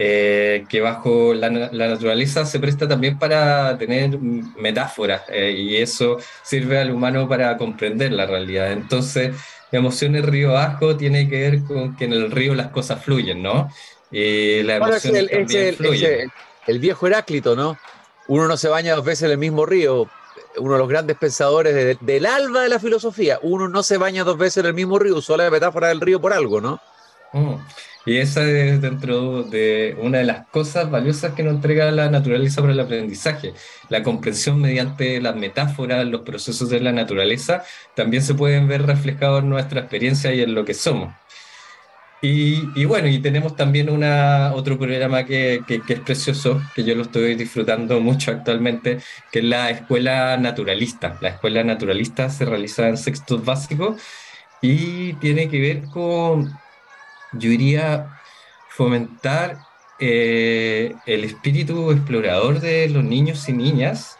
que 0.00 0.80
bajo 0.82 1.34
la, 1.34 1.50
la, 1.50 1.88
naturaleza 1.88 2.46
se 2.46 2.58
presta 2.58 2.88
también 2.88 3.18
para 3.18 3.76
tener 3.76 4.18
metáforas 4.18 5.22
y 5.30 5.76
eso 5.76 6.16
sirve 6.42 6.78
al 6.78 6.90
humano 6.90 7.28
para 7.28 7.56
comprender 7.58 8.12
la 8.12 8.24
realidad. 8.24 8.72
Entonces, 8.72 9.36
emociones 9.72 10.24
río 10.24 10.50
abajo 10.50 10.96
tiene 10.96 11.28
que 11.28 11.40
ver 11.40 11.64
con 11.64 11.96
que 11.96 12.04
en 12.06 12.12
el 12.12 12.30
río 12.30 12.54
las 12.54 12.68
cosas 12.68 13.02
fluyen, 13.04 13.42
¿no? 13.42 13.70
Y 14.10 14.62
la 14.62 14.76
emoción 14.76 15.16
el, 15.16 15.30
también 15.30 15.74
fluye. 15.74 16.28
el 16.66 16.78
viejo 16.78 17.06
Heráclito, 17.06 17.54
¿no? 17.54 17.78
Uno 18.26 18.48
no 18.48 18.56
se 18.56 18.68
baña 18.68 18.94
dos 18.94 19.04
veces 19.04 19.24
en 19.24 19.32
el 19.32 19.38
mismo 19.38 19.66
río. 19.66 20.08
Uno 20.56 20.72
de 20.72 20.78
los 20.78 20.88
grandes 20.88 21.16
pensadores 21.16 21.98
del 22.00 22.26
alba 22.26 22.62
de 22.62 22.68
la 22.68 22.80
filosofía. 22.80 23.38
Uno 23.42 23.68
no 23.68 23.82
se 23.82 23.98
baña 23.98 24.24
dos 24.24 24.36
veces 24.36 24.58
en 24.58 24.66
el 24.66 24.74
mismo 24.74 24.98
río. 24.98 25.16
Usó 25.16 25.36
la 25.36 25.48
metáfora 25.50 25.88
del 25.88 26.00
río 26.00 26.20
por 26.20 26.32
algo, 26.32 26.60
¿no? 26.60 26.80
Mm. 27.32 27.54
Y 28.06 28.16
esa 28.16 28.42
es 28.50 28.80
dentro 28.80 29.42
de 29.42 29.96
una 30.00 30.18
de 30.18 30.24
las 30.24 30.46
cosas 30.48 30.90
valiosas 30.90 31.34
que 31.34 31.42
nos 31.42 31.54
entrega 31.54 31.90
la 31.90 32.10
naturaleza 32.10 32.62
para 32.62 32.72
el 32.72 32.80
aprendizaje. 32.80 33.52
La 33.90 34.02
comprensión 34.02 34.60
mediante 34.60 35.20
las 35.20 35.36
metáforas, 35.36 36.06
los 36.06 36.22
procesos 36.22 36.70
de 36.70 36.80
la 36.80 36.92
naturaleza, 36.92 37.62
también 37.94 38.22
se 38.22 38.34
pueden 38.34 38.68
ver 38.68 38.86
reflejados 38.86 39.42
en 39.42 39.50
nuestra 39.50 39.80
experiencia 39.80 40.32
y 40.32 40.40
en 40.40 40.54
lo 40.54 40.64
que 40.64 40.74
somos. 40.74 41.12
Y, 42.22 42.84
bueno, 42.84 43.08
y 43.08 43.18
tenemos 43.18 43.56
también 43.56 43.88
una, 43.88 44.52
otro 44.54 44.78
programa 44.78 45.24
que, 45.24 45.62
que, 45.66 45.80
es 45.88 46.00
precioso, 46.00 46.60
que 46.74 46.84
yo 46.84 46.94
lo 46.94 47.02
estoy 47.02 47.34
disfrutando 47.34 47.98
mucho 48.00 48.30
actualmente, 48.30 48.98
que 49.32 49.38
es 49.38 49.44
la 49.46 49.70
Escuela 49.70 50.36
Naturalista. 50.36 51.16
La 51.22 51.30
Escuela 51.30 51.64
Naturalista 51.64 52.28
se 52.28 52.44
realiza 52.44 52.88
en 52.88 52.98
sextos 52.98 53.42
básicos 53.42 54.02
y 54.60 55.14
tiene 55.14 55.48
que 55.48 55.60
ver 55.60 55.84
con, 55.84 56.52
yo 57.32 57.50
diría, 57.50 58.20
fomentar 58.70 59.58
eh, 59.98 60.94
el 61.04 61.24
espíritu 61.24 61.90
explorador 61.92 62.60
de 62.60 62.88
los 62.88 63.04
niños 63.04 63.46
y 63.48 63.52
niñas 63.52 64.18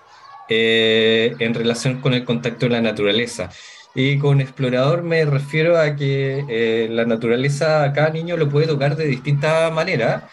eh, 0.48 1.34
en 1.38 1.54
relación 1.54 2.00
con 2.02 2.12
el 2.12 2.24
contacto 2.24 2.66
con 2.66 2.72
la 2.72 2.82
naturaleza. 2.82 3.50
Y 3.94 4.18
con 4.18 4.40
explorador 4.40 5.02
me 5.02 5.24
refiero 5.24 5.78
a 5.78 5.96
que 5.96 6.44
eh, 6.48 6.88
la 6.90 7.06
naturaleza 7.06 7.92
cada 7.94 8.10
niño 8.10 8.36
lo 8.36 8.48
puede 8.48 8.66
tocar 8.66 8.96
de 8.96 9.06
distintas 9.06 9.72
maneras. 9.72 10.24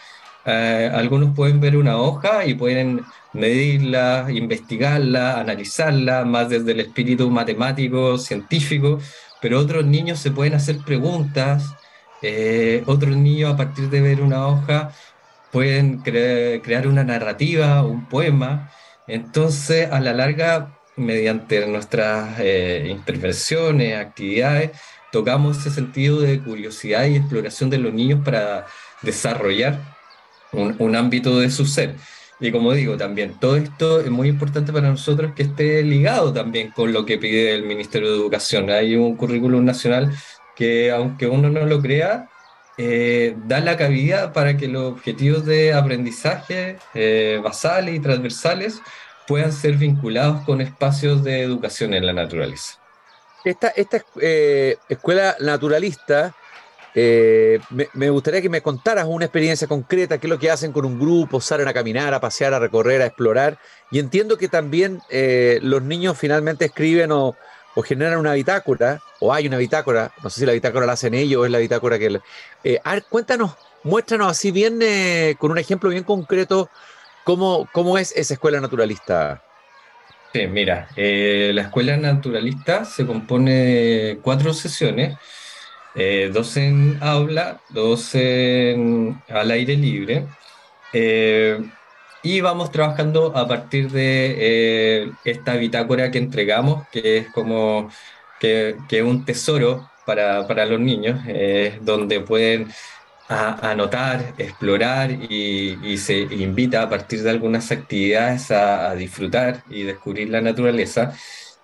algunos 0.44 1.34
pueden 1.34 1.60
ver 1.60 1.76
una 1.76 1.96
hoja 1.98 2.46
y 2.46 2.54
pueden 2.54 3.04
medirla, 3.32 4.26
investigarla, 4.30 5.40
analizarla, 5.40 6.24
más 6.24 6.48
desde 6.48 6.72
el 6.72 6.80
espíritu 6.80 7.30
matemático, 7.30 8.18
científico, 8.18 8.98
pero 9.40 9.58
otros 9.60 9.84
niños 9.84 10.18
se 10.20 10.30
pueden 10.30 10.54
hacer 10.54 10.78
preguntas, 10.78 11.74
eh, 12.22 12.82
otros 12.86 13.16
niños 13.16 13.52
a 13.52 13.56
partir 13.56 13.88
de 13.90 14.00
ver 14.00 14.20
una 14.20 14.46
hoja 14.46 14.92
pueden 15.52 15.98
crear 15.98 16.86
una 16.86 17.04
narrativa, 17.04 17.82
un 17.82 18.06
poema, 18.06 18.70
entonces 19.06 19.90
a 19.90 20.00
la 20.00 20.12
larga, 20.12 20.78
mediante 20.96 21.66
nuestras 21.66 22.38
eh, 22.40 22.88
intervenciones, 22.90 23.96
actividades, 23.96 24.72
tocamos 25.12 25.58
ese 25.58 25.70
sentido 25.70 26.20
de 26.20 26.40
curiosidad 26.40 27.06
y 27.06 27.16
exploración 27.16 27.70
de 27.70 27.78
los 27.78 27.94
niños 27.94 28.20
para 28.24 28.66
desarrollar 29.02 29.78
un, 30.52 30.76
un 30.78 30.96
ámbito 30.96 31.38
de 31.38 31.50
su 31.50 31.64
ser. 31.66 31.94
Y 32.40 32.52
como 32.52 32.72
digo, 32.72 32.96
también 32.96 33.34
todo 33.40 33.56
esto 33.56 34.00
es 34.00 34.10
muy 34.10 34.28
importante 34.28 34.72
para 34.72 34.88
nosotros 34.88 35.32
que 35.34 35.42
esté 35.42 35.82
ligado 35.82 36.32
también 36.32 36.70
con 36.70 36.92
lo 36.92 37.04
que 37.04 37.18
pide 37.18 37.54
el 37.54 37.64
Ministerio 37.64 38.10
de 38.10 38.16
Educación. 38.16 38.70
Hay 38.70 38.94
un 38.94 39.16
currículum 39.16 39.64
nacional 39.64 40.12
que, 40.58 40.90
aunque 40.90 41.28
uno 41.28 41.48
no 41.50 41.64
lo 41.66 41.80
crea, 41.80 42.28
eh, 42.76 43.36
da 43.46 43.60
la 43.60 43.76
cabida 43.76 44.32
para 44.32 44.56
que 44.56 44.66
los 44.66 44.92
objetivos 44.92 45.44
de 45.44 45.72
aprendizaje 45.72 46.78
eh, 46.94 47.40
basales 47.42 47.94
y 47.94 48.00
transversales 48.00 48.80
puedan 49.28 49.52
ser 49.52 49.76
vinculados 49.76 50.42
con 50.44 50.60
espacios 50.60 51.22
de 51.22 51.42
educación 51.42 51.94
en 51.94 52.04
la 52.04 52.12
naturaleza. 52.12 52.76
Esta, 53.44 53.68
esta 53.68 54.02
eh, 54.20 54.76
escuela 54.88 55.36
naturalista 55.38 56.34
eh, 56.92 57.60
me, 57.94 58.10
gustaría 58.10 58.42
que 58.42 58.48
me 58.48 58.60
contaras 58.60 59.06
una 59.06 59.26
experiencia 59.26 59.68
concreta, 59.68 60.18
qué 60.18 60.26
es 60.26 60.30
lo 60.30 60.40
que 60.40 60.50
hacen 60.50 60.72
con 60.72 60.84
un 60.84 60.98
grupo, 60.98 61.40
salen 61.40 61.68
a 61.68 61.72
caminar, 61.72 62.14
a 62.14 62.20
pasear, 62.20 62.52
a 62.52 62.58
recorrer, 62.58 63.00
a 63.00 63.06
explorar. 63.06 63.58
Y 63.92 64.00
entiendo 64.00 64.36
que 64.36 64.48
también 64.48 65.00
los 65.62 65.82
niños 65.82 66.18
finalmente 66.18 66.64
escriben 66.64 67.12
o, 67.12 67.36
generan 67.82 68.18
una 68.18 68.34
bitácora, 68.34 69.00
o 69.20 69.32
hay 69.32 69.46
una 69.46 69.58
bitácora, 69.58 70.12
no 70.22 70.30
sé 70.30 70.40
si 70.40 70.46
la 70.46 70.52
bitácora 70.52 70.86
la 70.86 70.92
hacen 70.92 71.14
ellos 71.14 71.42
o 71.42 71.44
es 71.44 71.50
la 71.50 71.58
bitácora 71.58 71.98
que... 71.98 72.20
Eh, 72.64 72.80
cuéntanos, 73.08 73.56
muéstranos 73.84 74.30
así 74.30 74.50
bien, 74.50 74.80
con 75.38 75.50
un 75.50 75.58
ejemplo 75.58 75.90
bien 75.90 76.04
concreto, 76.04 76.70
cómo, 77.24 77.68
cómo 77.72 77.98
es 77.98 78.12
esa 78.16 78.34
escuela 78.34 78.60
naturalista. 78.60 79.42
Sí, 80.32 80.46
mira, 80.46 80.88
la 80.96 81.62
escuela 81.62 81.96
naturalista 81.96 82.84
se 82.84 83.06
compone 83.06 83.52
de 83.52 84.18
cuatro 84.22 84.52
sesiones 84.52 85.16
eh, 86.00 86.30
dos 86.32 86.56
en 86.56 86.96
aula, 87.00 87.60
dos 87.70 88.14
al 88.14 89.50
aire 89.50 89.76
libre. 89.76 90.26
Eh, 90.92 91.58
y 92.22 92.40
vamos 92.40 92.70
trabajando 92.72 93.36
a 93.36 93.46
partir 93.46 93.90
de 93.90 94.34
eh, 94.38 95.12
esta 95.24 95.54
bitácora 95.54 96.10
que 96.10 96.18
entregamos, 96.18 96.86
que 96.88 97.18
es 97.18 97.28
como 97.32 97.90
que, 98.40 98.76
que 98.88 99.02
un 99.02 99.24
tesoro 99.24 99.90
para, 100.06 100.46
para 100.46 100.66
los 100.66 100.80
niños, 100.80 101.20
donde 101.82 102.20
pueden 102.20 102.68
anotar, 103.28 104.34
explorar 104.38 105.10
y, 105.10 105.78
y, 105.82 105.98
se 105.98 106.20
invita 106.20 106.82
a 106.82 106.88
partir 106.88 107.22
de 107.22 107.30
algunas 107.30 107.70
actividades 107.70 108.50
a, 108.50 108.90
a 108.90 108.94
disfrutar 108.94 109.62
y 109.68 109.82
descubrir 109.82 110.30
la 110.30 110.40
naturaleza. 110.40 111.12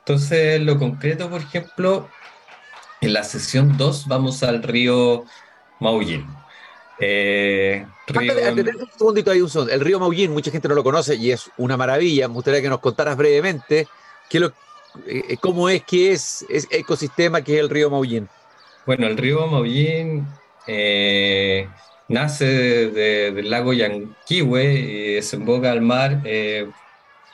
Entonces, 0.01 0.61
lo 0.61 0.79
concreto, 0.79 1.31
por 1.31 1.41
ejemplo, 1.41 2.11
en 3.01 3.13
la 3.15 3.23
sesión 3.23 3.77
2 3.79 4.09
vamos 4.09 4.43
al 4.43 4.63
río 4.63 5.25
Maullín. 5.81 6.27
Eh, 6.99 7.85
un 8.09 8.91
segundito 8.97 9.31
ahí, 9.31 9.41
un 9.41 9.51
segundo. 9.51 9.73
El 9.73 9.81
río 9.81 9.99
Maullín, 9.99 10.33
mucha 10.33 10.51
gente 10.51 10.69
no 10.69 10.75
lo 10.75 10.85
conoce 10.85 11.17
y 11.17 11.31
es 11.33 11.51
una 11.57 11.77
maravilla. 11.77 12.29
Me 12.29 12.35
gustaría 12.35 12.63
que 12.63 12.69
nos 12.69 12.81
contaras 12.81 13.17
brevemente 13.17 13.89
qué 14.29 14.41
lo, 14.41 14.53
eh, 15.07 15.37
cómo 15.41 15.69
es, 15.69 15.83
qué 15.85 16.13
es, 16.13 16.45
ese 16.49 16.69
ecosistema 16.71 17.43
que 17.43 17.55
es 17.55 17.61
el 17.61 17.71
río 17.71 17.91
Maullín. 17.91 18.29
Bueno, 18.87 19.07
el 19.07 19.17
río 19.17 19.47
Maullín 19.47 20.27
eh, 20.67 21.69
nace 22.09 22.45
del 22.45 23.51
lago 23.51 23.73
Yanquihue 23.73 24.65
y 24.65 25.15
desemboca 25.15 25.73
al 25.73 25.81
mar 25.81 26.23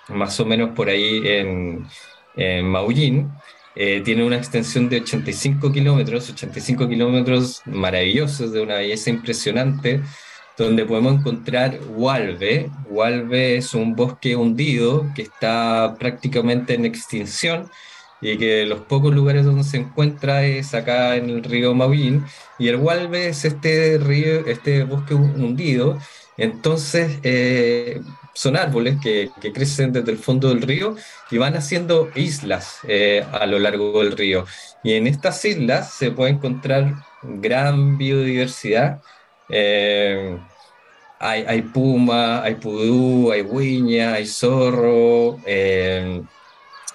más 0.08 0.38
o 0.40 0.44
menos 0.44 0.70
por 0.70 0.88
ahí 0.88 1.22
en, 1.24 1.86
en 2.36 2.66
Maullín. 2.66 3.30
Eh, 3.76 4.02
tiene 4.04 4.24
una 4.24 4.36
extensión 4.36 4.88
de 4.88 5.00
85 5.00 5.70
kilómetros, 5.72 6.28
85 6.30 6.88
kilómetros 6.88 7.62
maravillosos, 7.66 8.52
de 8.52 8.60
una 8.62 8.76
belleza 8.76 9.10
impresionante, 9.10 10.02
donde 10.58 10.84
podemos 10.84 11.14
encontrar 11.14 11.78
Hualve. 11.90 12.70
Hualve 12.88 13.56
es 13.56 13.72
un 13.74 13.94
bosque 13.94 14.36
hundido 14.36 15.06
que 15.14 15.22
está 15.22 15.96
prácticamente 15.98 16.74
en 16.74 16.84
extinción 16.84 17.70
y 18.20 18.36
que 18.36 18.66
los 18.66 18.80
pocos 18.80 19.14
lugares 19.14 19.44
donde 19.44 19.64
se 19.64 19.78
encuentra 19.78 20.44
es 20.44 20.74
acá 20.74 21.16
en 21.16 21.30
el 21.30 21.42
río 21.42 21.74
Maullín. 21.74 22.24
Y 22.58 22.68
el 22.68 22.76
Hualve 22.76 23.28
es 23.28 23.44
este 23.44 23.98
río, 23.98 24.46
este 24.46 24.84
bosque 24.84 25.14
hundido. 25.14 25.98
Entonces, 26.36 27.18
eh, 27.22 28.02
son 28.32 28.56
árboles 28.56 28.96
que, 29.02 29.30
crecen 29.52 29.92
desde 29.92 30.12
el 30.12 30.18
fondo 30.18 30.48
del 30.48 30.62
río 30.62 30.96
y 31.30 31.38
van 31.38 31.56
haciendo 31.56 32.10
islas 32.14 32.78
eh, 32.88 33.24
a 33.32 33.46
lo 33.46 33.58
largo 33.58 34.02
del 34.02 34.12
río. 34.16 34.44
Y 34.82 34.94
en 34.94 35.06
estas 35.06 35.44
islas 35.44 35.92
se 35.92 36.10
puede 36.10 36.32
encontrar 36.32 36.94
gran 37.22 37.98
biodiversidad. 37.98 39.02
Eh, 39.48 40.38
hay, 41.18 41.44
hay, 41.46 41.62
puma, 41.62 42.42
hay 42.42 42.54
pudú, 42.54 43.30
hay 43.30 43.42
huiña, 43.42 44.14
hay 44.14 44.26
zorro, 44.26 45.38
eh, 45.44 46.22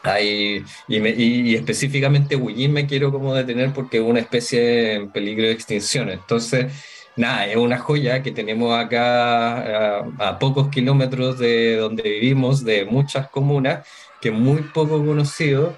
hay, 0.02 0.64
y, 0.88 1.56
específicamente 1.56 2.36
huillín 2.36 2.74
me 2.74 2.88
quiero 2.88 3.12
como 3.12 3.36
detener 3.36 3.74
porque 3.74 3.98
es 3.98 4.04
una 4.04 4.20
especie 4.20 4.94
en 4.94 5.12
peligro 5.12 5.46
de 5.46 5.52
extinción. 5.52 6.10
Entonces, 6.10 6.74
nada, 7.16 7.48
es 7.48 7.56
una 7.58 7.78
joya 7.78 8.22
que 8.24 8.32
tenemos 8.32 8.78
acá 8.78 10.00
a, 10.00 10.40
pocos 10.40 10.70
kilómetros 10.70 11.40
de 11.40 11.78
donde 11.78 12.04
vivimos, 12.04 12.64
de 12.64 12.86
muchas 12.86 13.30
comunas, 13.30 13.88
que 14.22 14.30
es 14.30 14.36
muy 14.36 14.62
poco 14.74 15.04
conocido, 15.06 15.76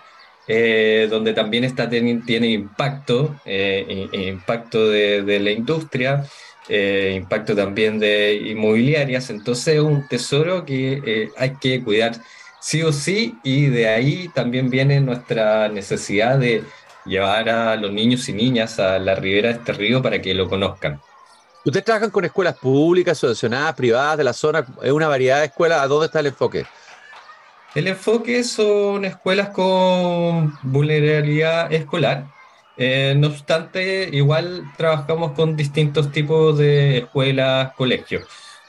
eh, 0.47 1.07
donde 1.09 1.33
también 1.33 1.63
está, 1.63 1.89
tiene, 1.89 2.47
impacto, 2.47 3.35
eh, 3.45 4.07
impacto 4.13 4.89
de, 4.89 5.39
la 5.39 5.51
industria, 5.51 6.25
eh, 6.69 7.13
impacto 7.15 7.55
también 7.55 7.99
de 7.99 8.35
inmobiliarias, 8.35 9.29
entonces 9.29 9.75
es 9.75 9.81
un 9.81 10.07
tesoro 10.07 10.65
que 10.65 11.31
hay 11.37 11.55
que 11.61 11.83
cuidar 11.83 12.13
sí 12.59 12.81
o 12.83 12.91
sí 12.91 13.35
y 13.43 13.67
de 13.67 13.87
ahí 13.87 14.29
también 14.33 14.69
viene 14.69 14.99
nuestra 14.99 15.69
necesidad 15.69 16.39
de 16.39 16.63
llevar 17.05 17.49
a 17.49 17.75
los 17.77 17.91
niños 17.93 18.27
y 18.29 18.33
niñas 18.33 18.79
a 18.79 18.99
la 18.99 19.15
ribera 19.15 19.49
de 19.49 19.55
este 19.59 19.73
río 19.73 20.01
para 20.01 20.21
que 20.21 20.33
lo 20.33 20.49
conozcan. 20.49 20.99
Ustedes 21.67 21.83
trabajan 21.83 22.11
con 22.11 22.23
escuelas 22.23 22.57
públicas, 22.57 23.17
subvencionadas, 23.17 23.75
privadas 23.75 24.17
de 24.17 24.23
la 24.23 24.31
zona, 24.31 24.65
es 24.81 24.91
una 24.93 25.09
variedad 25.09 25.39
de 25.39 25.47
escuelas. 25.47 25.81
¿A 25.81 25.87
dónde 25.87 26.05
está 26.05 26.21
el 26.21 26.27
enfoque? 26.27 26.65
El 27.75 27.87
enfoque 27.87 28.41
son 28.45 29.03
escuelas 29.03 29.49
con 29.49 30.57
vulnerabilidad 30.63 31.73
escolar. 31.73 32.27
Eh, 32.77 33.15
no 33.17 33.27
obstante, 33.27 34.07
igual 34.13 34.63
trabajamos 34.77 35.33
con 35.33 35.57
distintos 35.57 36.09
tipos 36.09 36.57
de 36.57 36.99
escuelas, 36.99 37.73
colegios. 37.73 38.23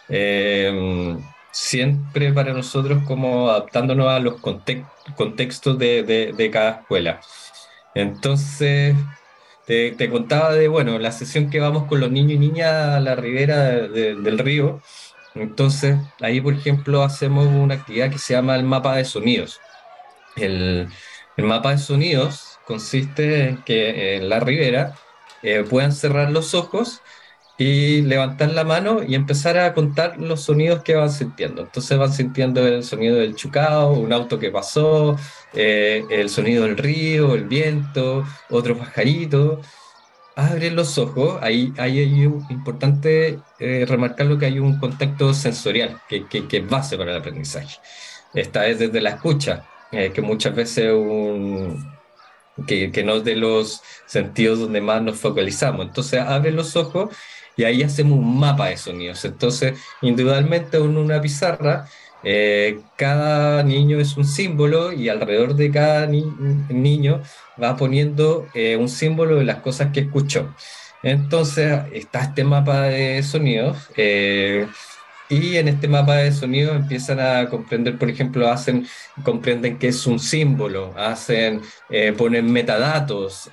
Eh, 0.09 1.17
siempre 1.53 2.33
para 2.33 2.53
nosotros 2.53 3.05
como 3.07 3.49
adaptándonos 3.49 4.09
a 4.09 4.19
los 4.19 4.41
contextos 4.41 5.79
de, 5.79 6.33
de 6.37 6.51
cada 6.51 6.81
escuela. 6.81 7.21
Entonces, 7.95 8.97
te, 9.69 10.09
contaba 10.11 10.55
de, 10.55 10.67
bueno, 10.67 10.99
la 10.99 11.13
sesión 11.13 11.51
que 11.51 11.61
vamos 11.61 11.85
con 11.85 12.01
los 12.01 12.11
niños 12.11 12.33
y 12.33 12.39
niñas 12.39 12.73
a 12.73 13.01
la 13.01 13.15
ribera 13.15 13.65
del 13.87 14.39
río. 14.39 14.81
Entonces, 15.35 15.99
ahí, 16.21 16.41
por 16.41 16.55
ejemplo, 16.55 17.03
hacemos 17.03 17.47
una 17.47 17.75
actividad 17.75 18.11
que 18.11 18.19
se 18.19 18.33
llama 18.33 18.57
el 18.57 18.65
mapa 18.65 18.97
de 18.97 19.05
sonidos. 19.05 19.61
El, 20.37 20.89
mapa 21.37 21.73
de 21.73 21.79
sonidos 21.79 22.59
consiste 22.67 23.49
en 23.49 23.63
que 23.65 24.17
en 24.17 24.31
la 24.31 24.41
ribera 24.41 24.95
eh, 25.43 25.65
puedan 25.69 25.93
cerrar 25.93 26.31
los 26.33 26.55
ojos 26.55 27.03
y 27.59 28.03
levantar 28.03 28.51
la 28.53 28.65
mano 28.65 29.03
y 29.03 29.15
empezar 29.15 29.59
a 29.59 29.75
contar 29.75 30.19
los 30.19 30.43
sonidos 30.45 30.83
que 30.83 30.95
van 30.95 31.11
sintiendo. 31.11 31.63
Entonces 31.63 31.99
van 31.99 32.13
sintiendo 32.13 32.67
el 32.67 32.85
sonido 32.85 33.17
del 33.17 33.37
chucao, 33.37 33.93
un 33.93 34.13
auto 34.15 34.39
que 34.39 34.51
pasó, 34.51 35.17
eh, 35.55 36.05
el 36.11 36.29
sonido 36.29 36.65
del 36.65 36.77
río, 36.77 37.35
el 37.35 37.45
viento, 37.45 38.25
otro 38.51 38.77
pajarito. 38.77 39.61
Abren 40.37 40.77
los 40.77 40.99
ojos, 40.99 41.39
ahí, 41.43 41.73
ahí 41.79 41.99
hay 41.99 42.23
importante 42.51 43.41
eh, 43.59 43.85
remarcar 43.89 44.27
lo 44.27 44.39
que 44.39 44.47
hay 44.47 44.61
un 44.61 44.79
contacto 44.79 45.35
sensorial 45.35 46.01
que, 46.09 46.27
que, 46.29 46.47
que, 46.47 46.59
es 46.59 46.69
base 46.69 46.97
para 46.97 47.11
el 47.11 47.19
aprendizaje. 47.19 47.79
Esta 48.35 48.67
es 48.69 48.79
desde 48.79 49.01
la 49.01 49.11
escucha, 49.11 49.65
eh, 49.91 50.13
que 50.15 50.23
muchas 50.23 50.55
veces 50.55 50.93
un, 50.93 51.93
que, 52.67 52.93
que, 52.93 53.03
no 53.03 53.17
es 53.17 53.25
de 53.25 53.35
los 53.35 53.83
sentidos 54.07 54.61
donde 54.61 54.81
más 54.81 55.03
nos 55.03 55.19
focalizamos. 55.19 55.87
Entonces 55.87 56.21
abren 56.21 56.55
los 56.55 56.77
ojos 56.77 57.11
y 57.59 57.65
ahí 57.65 57.83
hacemos 57.83 58.19
un 58.19 58.39
mapa 58.39 58.69
de 58.69 58.77
sonidos. 58.77 59.25
Entonces, 59.25 59.77
individualmente 60.03 60.77
en 60.77 60.97
una 60.97 61.21
pizarra, 61.21 61.89
eh, 62.23 62.81
cada 62.97 63.63
niño 63.63 64.01
es 64.01 64.17
un 64.17 64.25
símbolo 64.25 64.93
y 64.93 65.09
alrededor 65.09 65.55
de 65.55 65.71
cada 65.71 66.07
niño 66.07 67.23
va 67.63 67.77
poniendo 67.77 68.47
eh, 68.55 68.77
un 68.77 68.89
símbolo 68.89 69.37
de 69.37 69.45
las 69.45 69.59
cosas 69.61 69.93
que 69.93 70.01
escuchó. 70.01 70.55
Entonces, 71.03 71.81
está 71.93 72.23
este 72.23 72.45
mapa 72.45 72.83
de 72.83 73.23
sonidos. 73.23 73.77
Eh, 73.97 74.67
y 75.31 75.57
en 75.57 75.69
este 75.69 75.89
mapa 75.89 76.17
de 76.17 76.33
sonido 76.33 76.75
empiezan 76.75 77.21
a 77.21 77.49
comprender, 77.51 77.99
por 77.99 78.09
ejemplo, 78.09 78.49
hacen, 78.51 78.87
comprenden 79.23 79.79
que 79.79 79.89
es 79.89 80.07
un 80.07 80.19
símbolo, 80.19 80.95
hacen, 80.97 81.61
ponen 82.17 82.51
metadatos, 82.51 83.51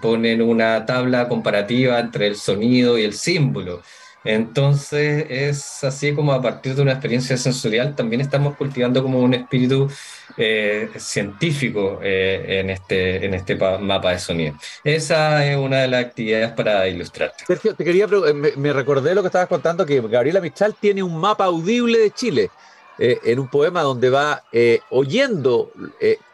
ponen 0.00 0.40
una 0.40 0.86
tabla 0.86 1.26
comparativa 1.26 1.98
entre 1.98 2.28
el 2.28 2.36
sonido 2.36 2.96
y 2.96 3.02
el 3.02 3.12
símbolo. 3.12 3.82
Entonces 4.24 5.26
es 5.28 5.84
así 5.84 6.12
como 6.12 6.32
a 6.32 6.42
partir 6.42 6.74
de 6.74 6.82
una 6.82 6.92
experiencia 6.92 7.36
sensorial 7.36 7.94
también 7.94 8.20
estamos 8.20 8.56
cultivando 8.56 9.02
como 9.02 9.20
un 9.20 9.34
espíritu 9.34 9.88
eh, 10.36 10.90
científico 10.96 12.00
eh, 12.02 12.60
en, 12.60 12.70
este, 12.70 13.24
en 13.24 13.34
este 13.34 13.54
mapa 13.54 14.10
de 14.10 14.18
sonido. 14.18 14.54
Esa 14.82 15.46
es 15.46 15.56
una 15.56 15.82
de 15.82 15.88
las 15.88 16.04
actividades 16.04 16.50
para 16.52 16.88
ilustrarte. 16.88 17.44
Sergio, 17.46 17.74
te 17.74 17.84
quería 17.84 18.06
eh, 18.06 18.32
me, 18.34 18.50
me, 18.56 18.72
recordé 18.72 19.14
lo 19.14 19.22
que 19.22 19.28
estabas 19.28 19.48
contando, 19.48 19.86
que 19.86 20.00
Gabriela 20.00 20.40
Mistral 20.40 20.74
tiene 20.78 21.02
un 21.02 21.16
mapa 21.16 21.44
audible 21.44 21.98
de 21.98 22.10
Chile. 22.10 22.50
en 22.98 23.38
un 23.38 23.48
poema 23.48 23.82
donde 23.82 24.08
va 24.08 24.42
oyendo 24.88 25.70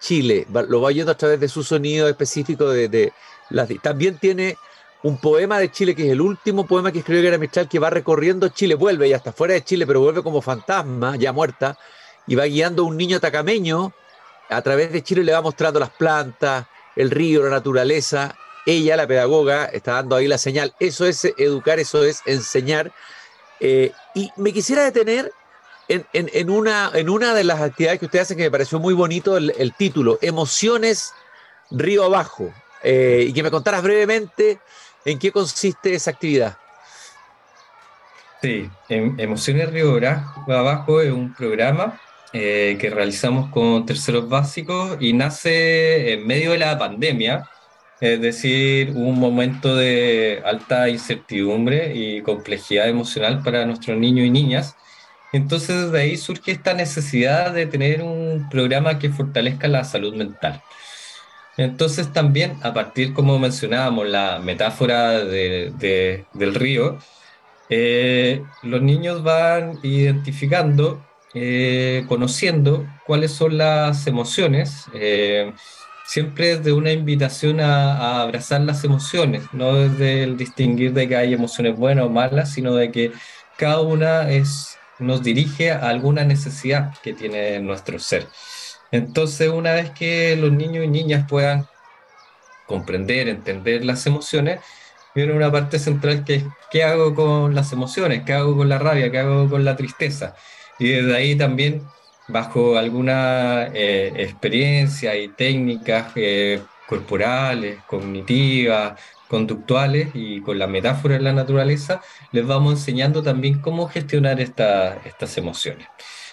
Chile, 0.00 0.46
lo 0.68 0.80
va 0.80 0.88
oyendo 0.88 1.10
a 1.12 1.16
través 1.16 1.40
de 1.40 1.48
su 1.48 1.64
sonido 1.64 2.08
específico 2.08 2.70
de, 2.70 2.88
de 2.88 3.12
las, 3.50 3.68
también 3.82 4.16
tiene 4.18 4.56
un 5.02 5.18
poema 5.18 5.58
de 5.58 5.70
Chile, 5.70 5.94
que 5.94 6.06
es 6.06 6.12
el 6.12 6.20
último 6.20 6.66
poema 6.66 6.92
que 6.92 7.00
escribió 7.00 7.22
Guerra 7.22 7.38
Mistral, 7.38 7.68
que 7.68 7.78
va 7.78 7.90
recorriendo 7.90 8.48
Chile, 8.48 8.74
vuelve 8.74 9.08
y 9.08 9.12
hasta 9.12 9.32
fuera 9.32 9.54
de 9.54 9.64
Chile, 9.64 9.86
pero 9.86 10.00
vuelve 10.00 10.22
como 10.22 10.40
fantasma, 10.40 11.16
ya 11.16 11.32
muerta, 11.32 11.76
y 12.26 12.34
va 12.36 12.44
guiando 12.44 12.82
a 12.82 12.86
un 12.86 12.96
niño 12.96 13.18
tacameño 13.18 13.92
a 14.48 14.62
través 14.62 14.92
de 14.92 15.02
Chile, 15.02 15.24
le 15.24 15.32
va 15.32 15.40
mostrando 15.40 15.80
las 15.80 15.90
plantas, 15.90 16.66
el 16.94 17.10
río, 17.10 17.42
la 17.42 17.50
naturaleza. 17.50 18.36
Ella, 18.64 18.96
la 18.96 19.08
pedagoga, 19.08 19.64
está 19.64 19.94
dando 19.94 20.14
ahí 20.14 20.28
la 20.28 20.38
señal. 20.38 20.72
Eso 20.78 21.04
es 21.06 21.24
educar, 21.36 21.80
eso 21.80 22.04
es 22.04 22.22
enseñar. 22.26 22.92
Eh, 23.58 23.92
y 24.14 24.30
me 24.36 24.52
quisiera 24.52 24.84
detener 24.84 25.32
en, 25.88 26.06
en, 26.12 26.50
una, 26.50 26.92
en 26.94 27.08
una 27.08 27.34
de 27.34 27.42
las 27.42 27.60
actividades 27.60 27.98
que 27.98 28.06
usted 28.06 28.20
hace 28.20 28.36
que 28.36 28.44
me 28.44 28.50
pareció 28.50 28.78
muy 28.78 28.94
bonito 28.94 29.36
el, 29.36 29.52
el 29.58 29.74
título, 29.74 30.18
Emociones 30.22 31.12
Río 31.70 32.04
Abajo. 32.04 32.52
Eh, 32.84 33.26
y 33.28 33.32
que 33.32 33.42
me 33.42 33.50
contaras 33.50 33.82
brevemente 33.82 34.58
¿En 35.04 35.18
qué 35.18 35.32
consiste 35.32 35.94
esa 35.94 36.10
actividad? 36.12 36.56
Sí, 38.40 38.68
Emociones 38.88 39.70
Río 39.70 39.98
Abajo 40.48 41.00
es 41.00 41.12
un 41.12 41.32
programa 41.32 42.00
eh, 42.32 42.76
que 42.80 42.90
realizamos 42.90 43.50
con 43.50 43.84
terceros 43.86 44.28
básicos 44.28 44.96
y 45.00 45.12
nace 45.12 46.14
en 46.14 46.26
medio 46.26 46.52
de 46.52 46.58
la 46.58 46.78
pandemia, 46.78 47.48
es 48.00 48.20
decir, 48.20 48.90
un 48.96 49.18
momento 49.18 49.76
de 49.76 50.42
alta 50.44 50.88
incertidumbre 50.88 51.94
y 51.94 52.22
complejidad 52.22 52.88
emocional 52.88 53.42
para 53.44 53.64
nuestros 53.64 53.96
niños 53.98 54.26
y 54.26 54.30
niñas. 54.30 54.74
Entonces, 55.32 55.92
de 55.92 56.00
ahí 56.00 56.16
surge 56.16 56.52
esta 56.52 56.74
necesidad 56.74 57.52
de 57.52 57.66
tener 57.66 58.02
un 58.02 58.48
programa 58.50 58.98
que 58.98 59.10
fortalezca 59.10 59.68
la 59.68 59.84
salud 59.84 60.14
mental. 60.14 60.62
Entonces 61.56 62.12
también, 62.12 62.56
a 62.62 62.72
partir, 62.72 63.12
como 63.12 63.38
mencionábamos, 63.38 64.08
la 64.08 64.38
metáfora 64.38 65.24
de, 65.24 66.24
del 66.32 66.54
río, 66.54 66.98
eh, 67.68 68.42
los 68.62 68.82
niños 68.82 69.22
van 69.22 69.78
identificando, 69.82 71.04
eh, 71.34 72.04
conociendo 72.08 72.86
cuáles 73.06 73.32
son 73.32 73.58
las 73.58 74.06
emociones, 74.06 74.86
eh, 74.94 75.52
siempre 76.06 76.58
de 76.58 76.72
una 76.72 76.92
invitación 76.92 77.60
a, 77.60 78.22
abrazar 78.22 78.62
las 78.62 78.84
emociones, 78.84 79.44
no 79.52 79.74
desde 79.74 80.24
el 80.24 80.36
distinguir 80.36 80.92
de 80.92 81.08
que 81.08 81.16
hay 81.16 81.32
emociones 81.34 81.76
buenas 81.76 82.06
o 82.06 82.10
malas, 82.10 82.52
sino 82.52 82.74
de 82.74 82.90
que 82.90 83.12
cada 83.56 83.80
una 83.80 84.26
nos 84.98 85.22
dirige 85.22 85.70
a 85.70 85.88
alguna 85.88 86.24
necesidad 86.24 86.92
que 87.02 87.12
tiene 87.12 87.60
nuestro 87.60 87.98
ser. 87.98 88.26
Entonces, 88.92 89.48
una 89.48 89.72
vez 89.72 89.90
que 89.90 90.36
los 90.36 90.52
niños 90.52 90.84
y 90.84 90.88
niñas 90.88 91.26
puedan 91.28 91.66
comprender, 92.66 93.28
entender 93.28 93.84
las 93.84 94.06
emociones, 94.06 94.60
viene 95.14 95.32
una 95.32 95.50
parte 95.50 95.78
central 95.78 96.24
que 96.24 96.36
es 96.36 96.44
qué 96.70 96.84
hago 96.84 97.14
con 97.14 97.54
las 97.54 97.72
emociones, 97.72 98.22
qué 98.24 98.32
hago 98.34 98.56
con 98.56 98.68
la 98.68 98.78
rabia, 98.78 99.10
qué 99.10 99.18
hago 99.18 99.48
con 99.48 99.64
la 99.64 99.76
tristeza. 99.76 100.34
Y 100.78 100.88
desde 100.88 101.16
ahí 101.16 101.36
también, 101.36 101.82
bajo 102.28 102.76
alguna 102.76 103.68
eh, 103.74 104.12
experiencia 104.16 105.16
y 105.16 105.28
técnicas 105.28 106.12
eh, 106.16 106.62
corporales, 106.86 107.82
cognitivas, 107.86 109.00
conductuales 109.28 110.08
y 110.14 110.42
con 110.42 110.58
la 110.58 110.66
metáfora 110.66 111.14
de 111.14 111.20
la 111.22 111.32
naturaleza, 111.32 112.02
les 112.32 112.46
vamos 112.46 112.74
enseñando 112.74 113.22
también 113.22 113.60
cómo 113.60 113.88
gestionar 113.88 114.40
esta, 114.40 114.96
estas 115.04 115.38
emociones. 115.38 115.88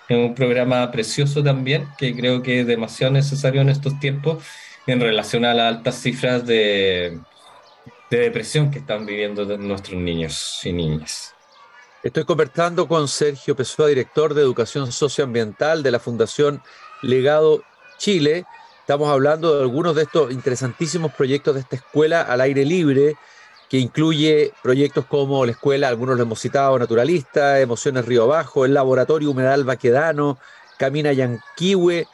Es 0.10 0.18
un 0.18 0.34
programa 0.34 0.92
precioso 0.92 1.44
también, 1.44 1.88
que 1.98 2.16
creo 2.16 2.42
que 2.42 2.62
es 2.62 2.68
demasiado 2.68 3.14
necesario 3.14 3.62
en 3.62 3.70
estos 3.70 4.00
tiempos 4.00 4.44
en 4.88 5.00
relación 5.00 5.46
a 5.46 5.54
las 5.54 5.76
altas 5.76 6.02
cifras 6.02 6.46
de, 6.48 7.20
de 8.10 8.18
depresión 8.18 8.72
que 8.72 8.80
están 8.80 9.06
viviendo 9.06 9.46
nuestros 9.58 10.02
niños 10.02 10.62
y 10.64 10.74
niñas. 10.74 11.36
Estoy 12.02 12.24
conversando 12.24 12.88
con 12.88 13.08
Sergio 13.08 13.56
Pessoa, 13.56 13.90
director 13.90 14.34
de 14.34 14.42
Educación 14.42 14.92
Socioambiental 14.92 15.84
de 15.84 15.92
la 15.92 16.00
Fundación 16.00 16.62
Legado 17.04 17.62
Chile. 18.00 18.46
Estamos 18.80 19.10
hablando 19.10 19.56
de 19.56 19.62
algunos 19.62 19.96
de 19.96 20.04
estos 20.04 20.32
interesantísimos 20.32 21.14
proyectos 21.14 21.54
de 21.54 21.62
esta 21.62 21.76
escuela 21.76 22.22
al 22.22 22.42
aire 22.42 22.66
libre, 22.66 23.16
que 23.70 23.78
incluye 23.78 24.52
proyectos 24.64 25.06
como 25.06 25.46
la 25.46 25.52
escuela, 25.52 25.88
algunos 25.88 26.18
lo 26.18 26.24
hemos 26.24 26.40
citado, 26.40 26.78
Naturalista, 26.80 27.60
Emociones 27.60 28.06
Río 28.06 28.24
Abajo, 28.24 28.66
el 28.66 28.74
Laboratorio 28.74 29.30
Humedal 29.30 29.64
Baquedano, 29.64 30.40
Camina 30.78 31.14
Yanquihue, 31.14 32.08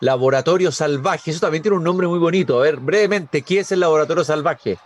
Laboratorio 0.00 0.72
Salvaje. 0.72 1.30
Eso 1.30 1.40
también 1.40 1.62
tiene 1.62 1.76
un 1.76 1.84
nombre 1.84 2.06
muy 2.06 2.18
bonito. 2.18 2.58
A 2.58 2.62
ver, 2.62 2.76
brevemente, 2.76 3.42
¿qué 3.42 3.60
es 3.60 3.70
el 3.72 3.80
Laboratorio 3.80 4.24
Salvaje? 4.24 4.78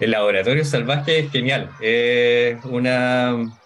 El 0.00 0.10
Laboratorio 0.10 0.64
Salvaje 0.64 1.20
es 1.20 1.30
genial. 1.30 1.70
Es 1.80 2.64
una 2.64 3.56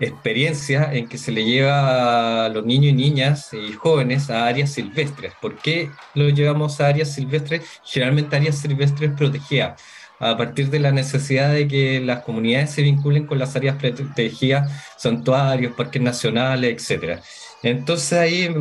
experiencia 0.00 0.92
en 0.92 1.08
que 1.08 1.18
se 1.18 1.30
le 1.30 1.44
lleva 1.44 2.46
a 2.46 2.48
los 2.48 2.66
niños 2.66 2.86
y 2.86 2.94
niñas 2.94 3.54
y 3.54 3.72
jóvenes 3.74 4.28
a 4.28 4.46
áreas 4.46 4.72
silvestres. 4.72 5.34
¿Por 5.40 5.56
qué 5.56 5.88
lo 6.14 6.28
llevamos 6.30 6.80
a 6.80 6.88
áreas 6.88 7.14
silvestres? 7.14 7.62
Generalmente 7.84 8.34
áreas 8.34 8.58
silvestres 8.58 9.12
protegidas 9.12 9.80
a 10.18 10.36
partir 10.36 10.70
de 10.70 10.78
la 10.80 10.92
necesidad 10.92 11.52
de 11.52 11.68
que 11.68 12.00
las 12.00 12.22
comunidades 12.22 12.70
se 12.70 12.82
vinculen 12.82 13.26
con 13.26 13.38
las 13.38 13.54
áreas 13.56 13.76
protegidas, 13.76 14.70
santuarios, 14.96 15.74
parques 15.74 16.00
nacionales, 16.00 16.90
etc. 16.90 17.20
Entonces 17.62 18.18
ahí, 18.18 18.54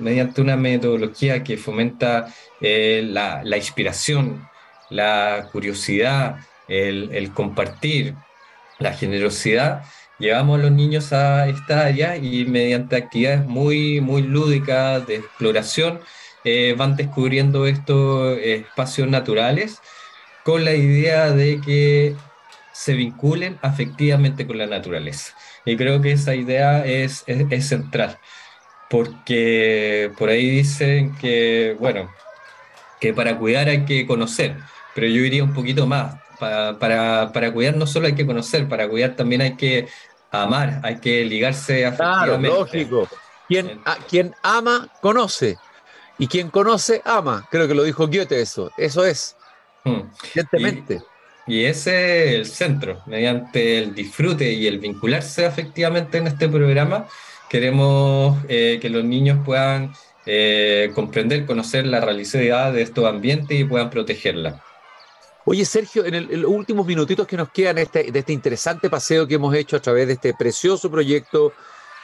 mediante 0.00 0.40
una 0.40 0.56
metodología 0.56 1.42
que 1.42 1.56
fomenta 1.56 2.26
eh, 2.60 3.02
la, 3.06 3.42
la, 3.44 3.56
inspiración, 3.56 4.48
la 4.90 5.48
curiosidad, 5.52 6.36
el, 6.68 7.10
el, 7.12 7.32
compartir, 7.32 8.14
la 8.78 8.92
generosidad, 8.92 9.84
llevamos 10.18 10.58
a 10.58 10.62
los 10.62 10.72
niños 10.72 11.12
a 11.12 11.48
esta 11.48 11.86
área 11.86 12.16
y 12.16 12.44
mediante 12.44 12.96
actividades 12.96 13.46
muy, 13.46 14.00
muy 14.00 14.22
lúdicas 14.22 15.06
de 15.06 15.16
exploración, 15.16 16.00
eh, 16.44 16.74
van 16.76 16.96
descubriendo 16.96 17.66
estos 17.66 18.38
espacios 18.38 19.08
naturales 19.08 19.80
con 20.44 20.64
la 20.64 20.74
idea 20.74 21.30
de 21.30 21.60
que 21.60 22.14
se 22.72 22.94
vinculen 22.94 23.58
afectivamente 23.62 24.46
con 24.46 24.58
la 24.58 24.66
naturaleza. 24.66 25.34
Y 25.64 25.76
creo 25.76 26.02
que 26.02 26.12
esa 26.12 26.34
idea 26.34 26.84
es, 26.84 27.24
es, 27.26 27.68
central, 27.68 28.18
porque 28.90 30.12
por 30.18 30.28
ahí 30.28 30.50
dicen 30.50 31.16
que, 31.16 31.76
bueno, 31.80 32.12
que 33.00 33.14
para 33.14 33.38
cuidar 33.38 33.68
hay 33.68 33.84
que 33.84 34.06
conocer, 34.06 34.56
pero 34.94 35.06
yo 35.06 35.22
iría 35.22 35.42
un 35.42 35.54
poquito 35.54 35.86
más. 35.86 36.16
para, 36.38 37.32
para, 37.32 37.52
cuidar 37.52 37.76
no 37.76 37.86
solo 37.86 38.06
hay 38.06 38.14
que 38.14 38.26
conocer, 38.26 38.68
para 38.68 38.88
cuidar 38.88 39.16
también 39.16 39.40
hay 39.40 39.56
que 39.56 39.88
amar, 40.30 40.80
hay 40.82 40.98
que 40.98 41.24
ligarse 41.24 41.86
afectivamente. 41.86 42.48
Claro, 42.48 42.60
lógico. 42.60 43.08
Quien, 43.48 43.80
quien 44.08 44.34
ama, 44.42 44.88
conoce. 45.00 45.56
Y 46.18 46.26
quien 46.26 46.50
conoce, 46.50 47.02
ama. 47.04 47.46
Creo 47.50 47.66
que 47.68 47.74
lo 47.74 47.82
dijo 47.82 48.06
Goethe 48.06 48.40
eso. 48.40 48.70
Eso 48.76 49.04
es. 49.04 49.36
Evidentemente. 49.84 51.02
Y, 51.46 51.64
ese 51.64 52.28
es 52.28 52.34
el 52.34 52.46
centro. 52.46 53.02
Mediante 53.06 53.78
el 53.78 53.94
disfrute 53.94 54.50
y 54.50 54.66
el 54.66 54.78
vincularse 54.78 55.44
afectivamente 55.44 56.18
en 56.18 56.26
este 56.26 56.48
programa, 56.48 57.06
queremos 57.48 58.38
eh, 58.48 58.78
que 58.80 58.88
los 58.88 59.04
niños 59.04 59.38
puedan 59.44 59.92
eh, 60.26 60.90
comprender, 60.94 61.44
conocer 61.44 61.86
la 61.86 62.00
realidad 62.00 62.72
de 62.72 62.82
estos 62.82 63.04
ambientes 63.04 63.60
y 63.60 63.64
puedan 63.64 63.90
protegerla. 63.90 64.62
Oye, 65.46 65.66
Sergio, 65.66 66.06
en, 66.06 66.40
los 66.40 66.50
últimos 66.50 66.86
minutitos 66.86 67.26
que 67.26 67.36
nos 67.36 67.50
quedan 67.50 67.76
este, 67.76 68.10
de 68.10 68.18
este 68.18 68.32
interesante 68.32 68.88
paseo 68.88 69.26
que 69.26 69.34
hemos 69.34 69.54
hecho 69.54 69.76
a 69.76 69.80
través 69.80 70.06
de 70.06 70.14
este 70.14 70.32
precioso 70.32 70.90
proyecto 70.90 71.52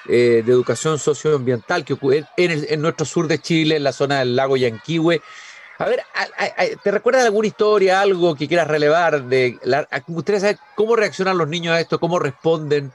eh, 0.08 0.42
de 0.44 0.52
educación 0.52 0.98
socioambiental 0.98 1.84
que 1.84 1.94
ocurre 1.94 2.24
en, 2.36 2.80
nuestro 2.82 3.06
sur 3.06 3.26
de 3.26 3.38
Chile, 3.38 3.76
en 3.76 3.84
la 3.84 3.92
zona 3.92 4.18
del 4.18 4.36
lago 4.36 4.58
Yanquihue. 4.58 5.22
A 5.80 5.86
ver, 5.86 6.02
¿te 6.84 6.90
recuerdas 6.90 7.24
alguna 7.24 7.48
historia, 7.48 8.02
algo 8.02 8.34
que 8.34 8.46
quieras 8.46 8.68
relevar? 8.68 9.24
De 9.24 9.58
la, 9.62 9.88
¿Ustedes 10.08 10.58
cómo 10.74 10.94
reaccionan 10.94 11.38
los 11.38 11.48
niños 11.48 11.74
a 11.74 11.80
esto? 11.80 11.98
¿Cómo 11.98 12.18
responden? 12.18 12.92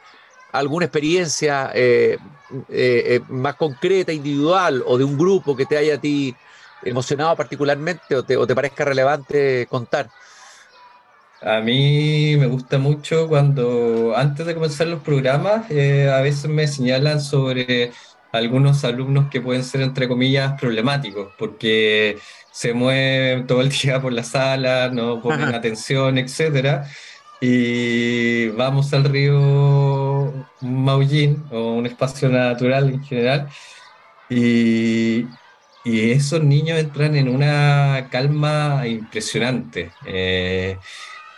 ¿Alguna 0.51 0.85
experiencia 0.85 1.71
eh, 1.73 2.19
eh, 2.69 3.21
más 3.27 3.55
concreta, 3.55 4.13
individual 4.13 4.83
o 4.85 4.99
de 4.99 5.03
un 5.03 5.17
grupo 5.17 5.55
que 5.55 5.65
te 5.65 5.77
haya 5.77 5.95
a 5.95 5.97
ti 5.99 6.35
emocionado 6.83 7.35
particularmente 7.35 8.15
o 8.15 8.23
te, 8.23 8.53
parezca 8.53 8.85
relevante 8.85 9.65
contar? 9.67 10.07
A 11.41 11.61
mí 11.61 12.37
me 12.37 12.45
gusta 12.45 12.77
mucho 12.77 13.27
cuando 13.27 14.13
antes 14.15 14.45
de 14.45 14.53
comenzar 14.53 14.85
los 14.85 15.01
programas, 15.01 15.71
eh, 15.71 16.07
a 16.07 16.21
veces 16.21 16.51
me 16.51 16.67
señalan 16.67 17.19
sobre 17.19 17.93
algunos 18.31 18.83
alumnos 18.83 19.29
que 19.31 19.41
pueden 19.41 19.63
ser, 19.63 19.81
entre 19.81 20.07
comillas, 20.07 20.59
problemáticos, 20.59 21.29
porque 21.37 22.19
se 22.55 22.73
mueven 22.73 23.47
todo 23.47 23.61
el 23.61 23.69
día 23.81 24.01
por 24.01 24.13
la 24.13 24.23
sala, 24.23 24.89
no 24.89 25.21
ponen 25.21 25.53
atención, 25.53 26.17
etc. 26.17 26.85
Y 27.41 28.47
vamos 28.49 28.93
al 28.93 29.03
río 29.03 30.33
Maullín, 30.61 31.43
o 31.51 31.73
un 31.73 31.85
espacio 31.85 32.29
natural 32.29 32.89
en 32.89 33.03
general, 33.03 33.49
y, 34.29 35.25
y 35.83 36.11
esos 36.11 36.43
niños 36.43 36.79
entran 36.79 37.15
en 37.17 37.27
una 37.29 38.07
calma 38.09 38.87
impresionante. 38.87 39.91
Eh, 40.05 40.77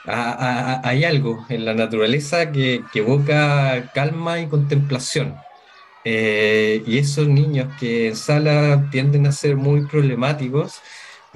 hay 0.06 1.04
algo 1.04 1.46
en 1.50 1.66
la 1.66 1.74
naturaleza 1.74 2.52
que, 2.52 2.84
evoca 2.94 3.92
calma 3.94 4.40
y 4.40 4.48
contemplación. 4.48 5.36
Eh, 6.06 6.84
y 6.86 7.00
esos 7.00 7.28
niños 7.28 7.68
que 7.80 8.10
en 8.10 8.16
sala 8.16 8.88
tienden 8.92 9.28
a 9.28 9.32
ser 9.32 9.58
muy 9.58 9.86
problemáticos, 9.88 10.82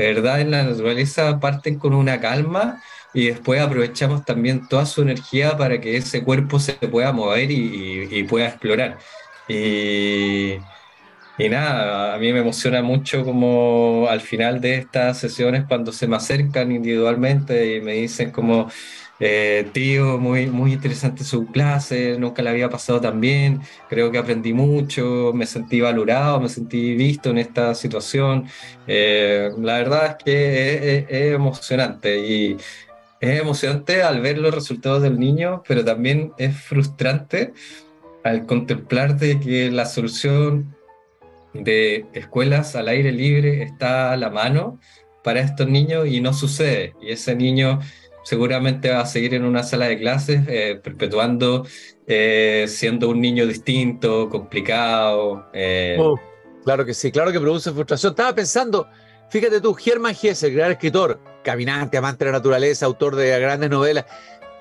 verdad, 0.08 0.42
en 0.42 0.52
la 0.52 0.64
naturaleza 0.64 1.40
parten 1.40 1.78
con 1.80 1.94
una 1.94 2.20
calma 2.20 2.82
y 3.14 3.28
después 3.28 3.62
aprovechamos 3.62 4.24
también 4.26 4.68
toda 4.68 4.86
su 4.86 5.02
energía 5.02 5.58
para 5.58 5.82
que 5.82 5.98
ese 5.98 6.24
cuerpo 6.24 6.60
se 6.60 6.74
pueda 6.74 7.12
mover 7.12 7.52
y, 7.52 8.24
pueda 8.24 8.48
explorar. 8.48 8.98
Y 11.45 11.49
nada, 11.49 12.13
a 12.13 12.19
mí 12.19 12.32
me 12.34 12.39
emociona 12.39 12.84
mucho 12.84 13.23
como 13.25 14.06
al 14.08 14.21
final 14.21 14.62
de 14.62 14.75
estas 14.75 15.17
sesiones 15.17 15.65
cuando 15.67 15.91
se 15.91 16.08
me 16.08 16.15
acercan 16.15 16.71
individualmente 16.71 17.77
y 17.77 17.82
me 17.82 17.93
dicen 17.93 18.30
como, 18.30 18.69
eh, 19.19 19.67
tío, 19.73 20.19
muy, 20.19 20.45
muy 20.47 20.73
interesante 20.73 21.23
su 21.23 21.47
clase, 21.47 22.15
nunca 22.19 22.43
la 22.43 22.51
había 22.51 22.69
pasado 22.69 23.01
tan 23.01 23.19
bien, 23.19 23.62
creo 23.89 24.12
que 24.12 24.19
aprendí 24.19 24.54
mucho, 24.54 25.32
me 25.34 25.47
sentí 25.47 25.82
valorado, 25.82 26.39
me 26.39 26.49
sentí 26.49 26.93
visto 26.95 27.32
en 27.32 27.39
esta 27.39 27.73
situación. 27.73 28.45
Eh, 28.86 29.49
la 29.58 29.80
verdad 29.80 30.17
es 30.19 30.23
que 30.23 31.06
es, 31.10 31.34
emocionante 31.34 32.19
y 32.19 32.58
es 33.19 33.41
emocionante 33.41 34.04
al 34.04 34.21
ver 34.21 34.38
los 34.38 34.54
resultados 34.54 35.01
del 35.01 35.19
niño, 35.19 35.63
pero 35.67 35.84
también 35.84 36.34
es 36.38 36.56
frustrante 36.56 37.54
al 38.23 38.45
contemplar 38.45 39.17
de 39.17 39.39
que 39.39 39.71
la 39.71 39.86
solución 39.86 40.75
de 41.54 42.06
escuelas 42.14 42.76
al 42.76 42.88
aire 42.88 43.12
libre 43.12 43.64
está 43.64 44.14
a 44.14 44.18
la 44.18 44.30
mano 44.30 44.80
para 45.24 45.42
estos 45.42 45.68
niños 45.68 46.08
y 46.08 46.22
no 46.22 46.34
sucede. 46.34 46.96
Y 47.02 47.12
ese 47.12 47.36
niño 47.36 47.80
seguramente 48.24 48.90
va 48.90 49.02
a 49.02 49.06
seguir 49.06 49.34
en 49.34 49.44
una 49.44 49.64
sala 49.64 49.88
de 49.88 50.00
clases 50.00 50.42
eh, 50.48 50.80
perpetuando, 50.82 51.66
eh, 52.08 52.66
siendo 52.68 53.10
un 53.10 53.22
niño 53.22 53.46
distinto, 53.46 54.30
complicado. 54.30 55.48
Eh. 55.54 55.98
Oh, 56.00 56.20
claro 56.64 56.86
que 56.86 56.94
sí, 56.94 57.12
claro 57.12 57.32
que 57.32 57.40
produce 57.40 57.72
frustración. 57.72 58.12
Estaba 58.12 58.34
pensando, 58.34 58.88
fíjate 59.30 59.62
tú, 59.62 59.74
Germán 59.74 60.16
el 60.22 60.54
gran 60.54 60.72
escritor, 60.72 61.20
caminante, 61.44 61.98
amante 61.98 62.26
de 62.26 62.32
la 62.32 62.38
naturaleza, 62.38 62.86
autor 62.86 63.16
de 63.16 63.40
grandes 63.40 63.70
novelas, 63.70 64.06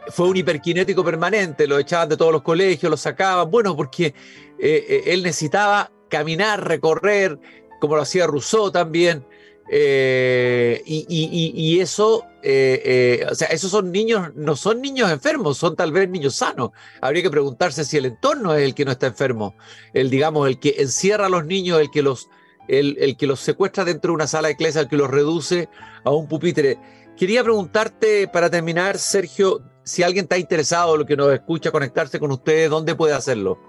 fue 0.09 0.29
un 0.29 0.37
hiperkinético 0.37 1.05
permanente, 1.05 1.67
lo 1.67 1.79
echaban 1.79 2.09
de 2.09 2.17
todos 2.17 2.33
los 2.33 2.43
colegios, 2.43 2.91
lo 2.91 2.97
sacaban, 2.97 3.51
bueno, 3.51 3.77
porque 3.77 4.15
él 4.59 5.23
necesitaba 5.23 5.91
caminar, 6.11 6.69
recorrer, 6.69 7.39
como 7.81 7.97
lo 7.97 8.03
hacía 8.03 8.27
Rousseau 8.27 8.71
también. 8.71 9.25
Eh, 9.73 10.83
y, 10.85 11.79
eso, 11.79 12.25
eh, 12.43 12.83
eh, 13.23 13.27
o 13.31 13.35
sea, 13.37 13.47
esos 13.49 13.71
son 13.71 13.93
niños, 13.93 14.35
no 14.35 14.57
son 14.57 14.83
niños 14.83 15.13
enfermos, 15.13 15.59
son 15.59 15.77
tal 15.77 15.93
vez 15.93 16.09
niños 16.09 16.35
sanos. 16.35 16.71
Habría 17.01 17.23
que 17.23 17.31
preguntarse 17.31 17.85
si 17.85 17.97
el 17.97 18.07
entorno 18.07 18.55
es 18.55 18.65
el 18.65 18.75
que 18.75 18.85
no 18.85 18.91
está 18.91 19.07
enfermo, 19.07 19.55
el, 19.95 20.11
digamos, 20.11 20.49
el 20.49 20.59
que 20.59 20.75
encierra 20.79 21.27
a 21.27 21.29
los 21.29 21.47
niños, 21.47 21.81
el 21.81 21.91
que 21.91 22.03
los, 22.03 22.29
el, 22.67 23.17
que 23.17 23.27
los 23.29 23.39
secuestra 23.39 23.85
dentro 23.85 24.11
de 24.11 24.17
una 24.17 24.27
sala 24.27 24.49
de 24.49 24.57
clase, 24.57 24.81
el 24.81 24.89
que 24.89 24.97
los 24.97 25.09
reduce 25.09 25.69
a 26.05 26.11
un 26.11 26.27
pupitre. 26.27 26.77
Quería 27.17 27.45
preguntarte 27.45 28.27
para 28.27 28.51
terminar, 28.51 28.99
Sergio, 28.99 29.63
si 29.85 30.03
alguien 30.03 30.25
está 30.25 30.37
interesado, 30.37 30.97
lo 30.97 31.07
que 31.07 31.17
nos 31.17 31.33
escucha, 31.33 31.71
conectarse 31.71 32.19
con 32.19 32.33
ustedes, 32.33 32.71
¿dónde 32.71 32.97
puede 32.97 33.15
hacerlo? 33.15 33.61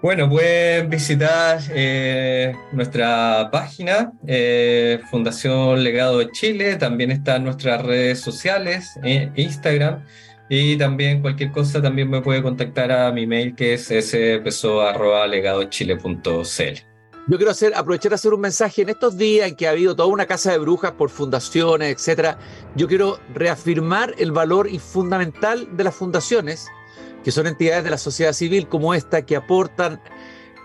Bueno, 0.00 0.30
pueden 0.30 0.88
visitar 0.90 1.60
eh, 1.70 2.54
nuestra 2.70 3.48
página, 3.50 4.12
eh, 4.28 5.00
Fundación 5.10 5.82
Legado 5.82 6.18
de 6.18 6.30
Chile, 6.30 6.76
también 6.76 7.10
están 7.10 7.42
nuestras 7.42 7.84
redes 7.84 8.20
sociales, 8.20 8.96
eh, 9.02 9.32
Instagram, 9.34 10.04
y 10.48 10.78
también 10.78 11.20
cualquier 11.20 11.50
cosa 11.50 11.82
también 11.82 12.08
me 12.08 12.22
puede 12.22 12.44
contactar 12.44 12.92
a 12.92 13.10
mi 13.10 13.26
mail 13.26 13.56
que 13.56 13.74
es 13.74 13.88
speso.legadochile.cl. 13.88 16.88
Yo 17.30 17.36
quiero 17.36 17.50
hacer, 17.50 17.74
aprovechar 17.74 18.08
de 18.10 18.14
hacer 18.14 18.32
un 18.32 18.40
mensaje 18.40 18.80
en 18.82 18.90
estos 18.90 19.18
días 19.18 19.48
en 19.48 19.56
que 19.56 19.66
ha 19.66 19.72
habido 19.72 19.96
toda 19.96 20.08
una 20.08 20.26
casa 20.26 20.52
de 20.52 20.58
brujas 20.58 20.92
por 20.92 21.10
fundaciones, 21.10 21.92
etcétera. 21.92 22.38
Yo 22.76 22.86
quiero 22.86 23.18
reafirmar 23.34 24.14
el 24.16 24.30
valor 24.30 24.68
y 24.70 24.78
fundamental 24.78 25.76
de 25.76 25.84
las 25.84 25.96
fundaciones 25.96 26.68
que 27.28 27.32
son 27.32 27.46
entidades 27.46 27.84
de 27.84 27.90
la 27.90 27.98
sociedad 27.98 28.32
civil 28.32 28.68
como 28.68 28.94
esta 28.94 29.20
que 29.20 29.36
aportan 29.36 30.00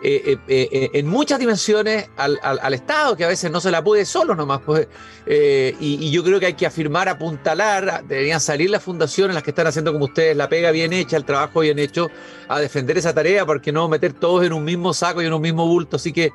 eh, 0.01 0.37
eh, 0.47 0.69
eh, 0.71 0.89
en 0.93 1.07
muchas 1.07 1.37
dimensiones 1.37 2.09
al, 2.15 2.73
Estado, 2.73 3.17
que 3.17 3.25
a 3.25 3.27
veces 3.27 3.51
no 3.51 3.59
se 3.59 3.69
la 3.69 3.83
puede 3.83 4.05
solo 4.05 4.33
nomás. 4.33 4.61
Pues, 4.65 4.87
y, 5.27 6.09
yo 6.09 6.23
creo 6.23 6.39
que 6.39 6.45
hay 6.45 6.53
que 6.53 6.65
afirmar, 6.65 7.09
apuntalar, 7.09 8.05
deberían 8.07 8.39
salir 8.39 8.69
las 8.69 8.81
fundaciones, 8.81 9.33
las 9.33 9.43
que 9.43 9.49
están 9.49 9.67
haciendo 9.67 9.91
como 9.91 10.05
ustedes, 10.05 10.37
la 10.37 10.47
pega 10.47 10.71
bien 10.71 10.93
hecha, 10.93 11.17
el 11.17 11.25
trabajo 11.25 11.59
bien 11.59 11.79
hecho, 11.79 12.09
a 12.47 12.61
defender 12.61 12.97
esa 12.97 13.13
tarea, 13.13 13.45
porque 13.45 13.73
no 13.73 13.89
meter 13.89 14.13
todos 14.13 14.45
en 14.45 14.53
un 14.53 14.63
mismo 14.63 14.93
saco 14.93 15.21
y 15.21 15.25
en 15.25 15.33
un 15.33 15.41
mismo 15.41 15.67
bulto. 15.67 15.97
Así 15.97 16.13
que 16.13 16.31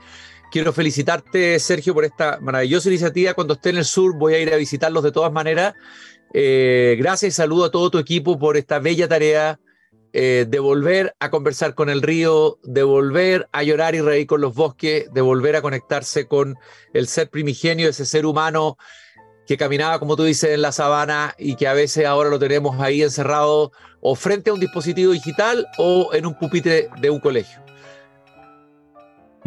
quiero 0.52 0.74
felicitarte, 0.74 1.58
Sergio, 1.58 1.94
por 1.94 2.04
esta 2.04 2.38
maravillosa 2.42 2.90
iniciativa. 2.90 3.32
Cuando 3.32 3.54
esté 3.54 3.70
en 3.70 3.78
el 3.78 3.86
sur 3.86 4.14
voy 4.14 4.34
a 4.34 4.40
ir 4.40 4.52
a 4.52 4.58
visitarlos 4.58 5.02
de 5.02 5.10
todas 5.10 5.32
maneras. 5.32 5.72
gracias 6.34 7.22
y 7.22 7.30
saludo 7.30 7.64
a 7.64 7.70
todo 7.70 7.88
tu 7.88 7.98
equipo 7.98 8.38
por 8.38 8.58
esta 8.58 8.78
bella 8.78 9.08
tarea 9.08 9.58
eh, 10.12 10.46
de 10.48 10.58
volver 10.58 11.14
a 11.18 11.30
conversar 11.30 11.74
con 11.74 11.90
el 11.90 12.02
río, 12.02 12.58
de 12.62 12.82
volver 12.82 13.48
a 13.52 13.62
llorar 13.62 13.94
y 13.94 14.00
reír 14.00 14.26
con 14.26 14.40
los 14.40 14.54
bosques, 14.54 15.12
de 15.12 15.20
volver 15.20 15.56
a 15.56 15.62
conectarse 15.62 16.26
con 16.26 16.56
el 16.94 17.08
ser 17.08 17.28
primigenio, 17.28 17.88
ese 17.88 18.06
ser 18.06 18.24
humano 18.24 18.78
que 19.46 19.56
caminaba, 19.56 19.98
como 19.98 20.16
tú 20.16 20.24
dices, 20.24 20.50
en 20.50 20.62
la 20.62 20.72
sabana 20.72 21.34
y 21.38 21.56
que 21.56 21.66
a 21.68 21.72
veces 21.72 22.06
ahora 22.06 22.30
lo 22.30 22.38
tenemos 22.38 22.80
ahí 22.80 23.02
encerrado 23.02 23.72
o 24.00 24.14
frente 24.14 24.50
a 24.50 24.54
un 24.54 24.60
dispositivo 24.60 25.12
digital 25.12 25.66
o 25.78 26.10
en 26.12 26.26
un 26.26 26.38
pupitre 26.38 26.88
de 27.00 27.10
un 27.10 27.20
colegio. 27.20 27.67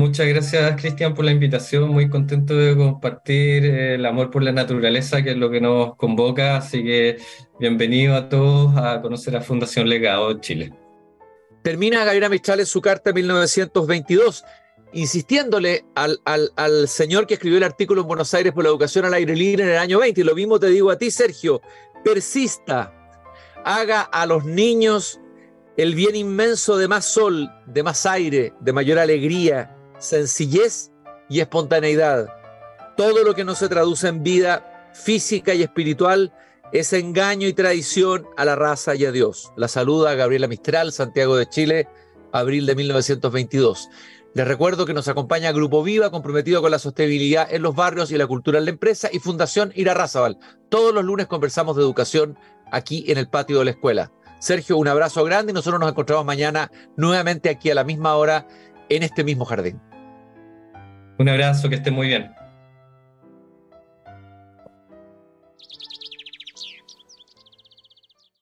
Muchas 0.02 0.28
gracias, 0.28 0.82
Cristian, 0.82 1.14
por 1.14 1.26
la 1.26 1.32
invitación. 1.32 1.90
Muy 1.90 2.10
contento 2.10 2.56
de 2.56 2.76
compartir 2.76 3.64
eh, 3.64 3.96
el 3.96 4.06
amor 4.08 4.32
por 4.32 4.42
la 4.42 4.52
naturaleza, 4.52 5.22
que 5.22 5.30
es 5.30 5.38
lo 5.38 5.52
que 5.52 5.62
nos 5.62 5.96
convoca. 5.96 6.58
Así 6.58 6.84
que 6.84 7.20
bienvenido 7.60 8.16
a 8.16 8.28
todos 8.28 8.76
a 8.78 9.00
conocer 9.00 9.36
a 9.36 9.42
Fundación 9.42 9.88
Legado 9.88 10.34
Chile. 10.40 10.74
Termina 11.62 12.04
Gabriela 12.04 12.30
Michales 12.30 12.68
su 12.68 12.82
carta 12.82 13.14
1922, 13.14 14.44
insistiéndole 14.94 15.86
al, 15.94 16.20
al, 16.26 16.88
señor 16.88 17.28
que 17.28 17.36
escribió 17.36 17.60
el 17.60 17.64
artículo 17.64 18.02
en 18.02 18.08
Buenos 18.08 18.34
Aires 18.34 18.54
por 18.54 18.64
la 18.64 18.72
educación 18.72 19.06
al 19.06 19.14
aire 19.14 19.36
libre 19.36 19.66
en 19.66 19.70
el 19.70 19.78
año 19.78 20.00
20. 20.00 20.20
Y 20.20 20.24
lo 20.24 20.34
mismo 20.34 20.60
te 20.60 20.66
digo 20.70 20.90
a 20.90 20.98
ti, 20.98 21.12
Sergio. 21.12 21.62
persista, 22.04 22.92
haga 23.64 24.02
a 24.02 24.26
los 24.26 24.46
niños 24.46 25.22
el 25.78 25.94
bien 25.94 26.16
inmenso 26.16 26.76
de 26.76 26.88
más 26.88 27.06
sol, 27.06 27.52
de 27.68 27.84
más 27.84 28.08
aire, 28.08 28.56
de 28.62 28.74
mayor 28.74 28.98
alegría, 28.98 29.78
sencillez 30.02 30.92
y 31.30 31.40
espontaneidad. 31.40 32.28
Todo 32.98 33.24
lo 33.24 33.34
que 33.34 33.46
no 33.46 33.56
se 33.56 33.70
traduce 33.70 34.08
en 34.08 34.24
vida 34.24 34.90
física 34.94 35.54
y 35.54 35.64
espiritual 35.64 36.34
es 36.74 36.94
engaño 36.94 37.48
y 37.48 37.54
traición 37.54 38.26
a 38.38 38.46
la 38.46 38.56
raza 38.56 38.96
y 38.96 39.06
a 39.06 39.12
Dios. 39.12 39.52
La 39.56 39.68
saluda 39.68 40.16
Gabriela 40.16 40.48
Mistral, 40.48 40.92
Santiago 40.92 41.36
de 41.36 41.48
Chile, 41.48 41.88
abril 42.32 42.66
de 42.66 42.76
1922. 42.76 43.90
Les 44.34 44.48
recuerdo 44.48 44.86
que 44.86 44.94
nos 44.94 45.10
acompaña 45.10 45.52
Grupo 45.52 45.84
Viva, 45.84 46.10
comprometido 46.10 46.62
con 46.62 46.72
la 46.72 46.80
sostenibilidad 46.80 47.54
en 47.54 47.62
los 47.62 47.76
barrios 47.76 48.12
y 48.12 48.18
la 48.18 48.28
cultura 48.28 48.60
en 48.60 48.66
la 48.66 48.72
empresa, 48.72 49.10
y 49.12 49.20
Fundación 49.20 49.74
Ira. 49.76 50.08
Todos 50.70 50.94
los 50.94 51.04
lunes 51.04 51.28
conversamos 51.28 51.76
de 51.76 51.82
educación 51.82 52.38
aquí 52.72 53.04
en 53.08 53.18
el 53.18 53.28
patio 53.28 53.60
de 53.60 53.66
la 53.66 53.72
escuela. 53.72 54.12
Sergio, 54.40 54.78
un 54.78 54.88
abrazo 54.88 55.26
grande 55.26 55.52
y 55.52 55.54
nosotros 55.54 55.82
nos 55.82 55.90
encontramos 55.90 56.26
mañana 56.26 56.72
nuevamente 56.96 57.50
aquí 57.50 57.70
a 57.70 57.76
la 57.76 57.84
misma 57.84 58.16
hora 58.16 58.48
en 58.88 59.04
este 59.04 59.26
mismo 59.26 59.44
jardín. 59.44 59.82
Un 61.22 61.30
abrazo, 61.30 61.70
que 61.70 61.76
esté 61.76 61.92
muy 61.92 62.08
bien. 62.08 62.32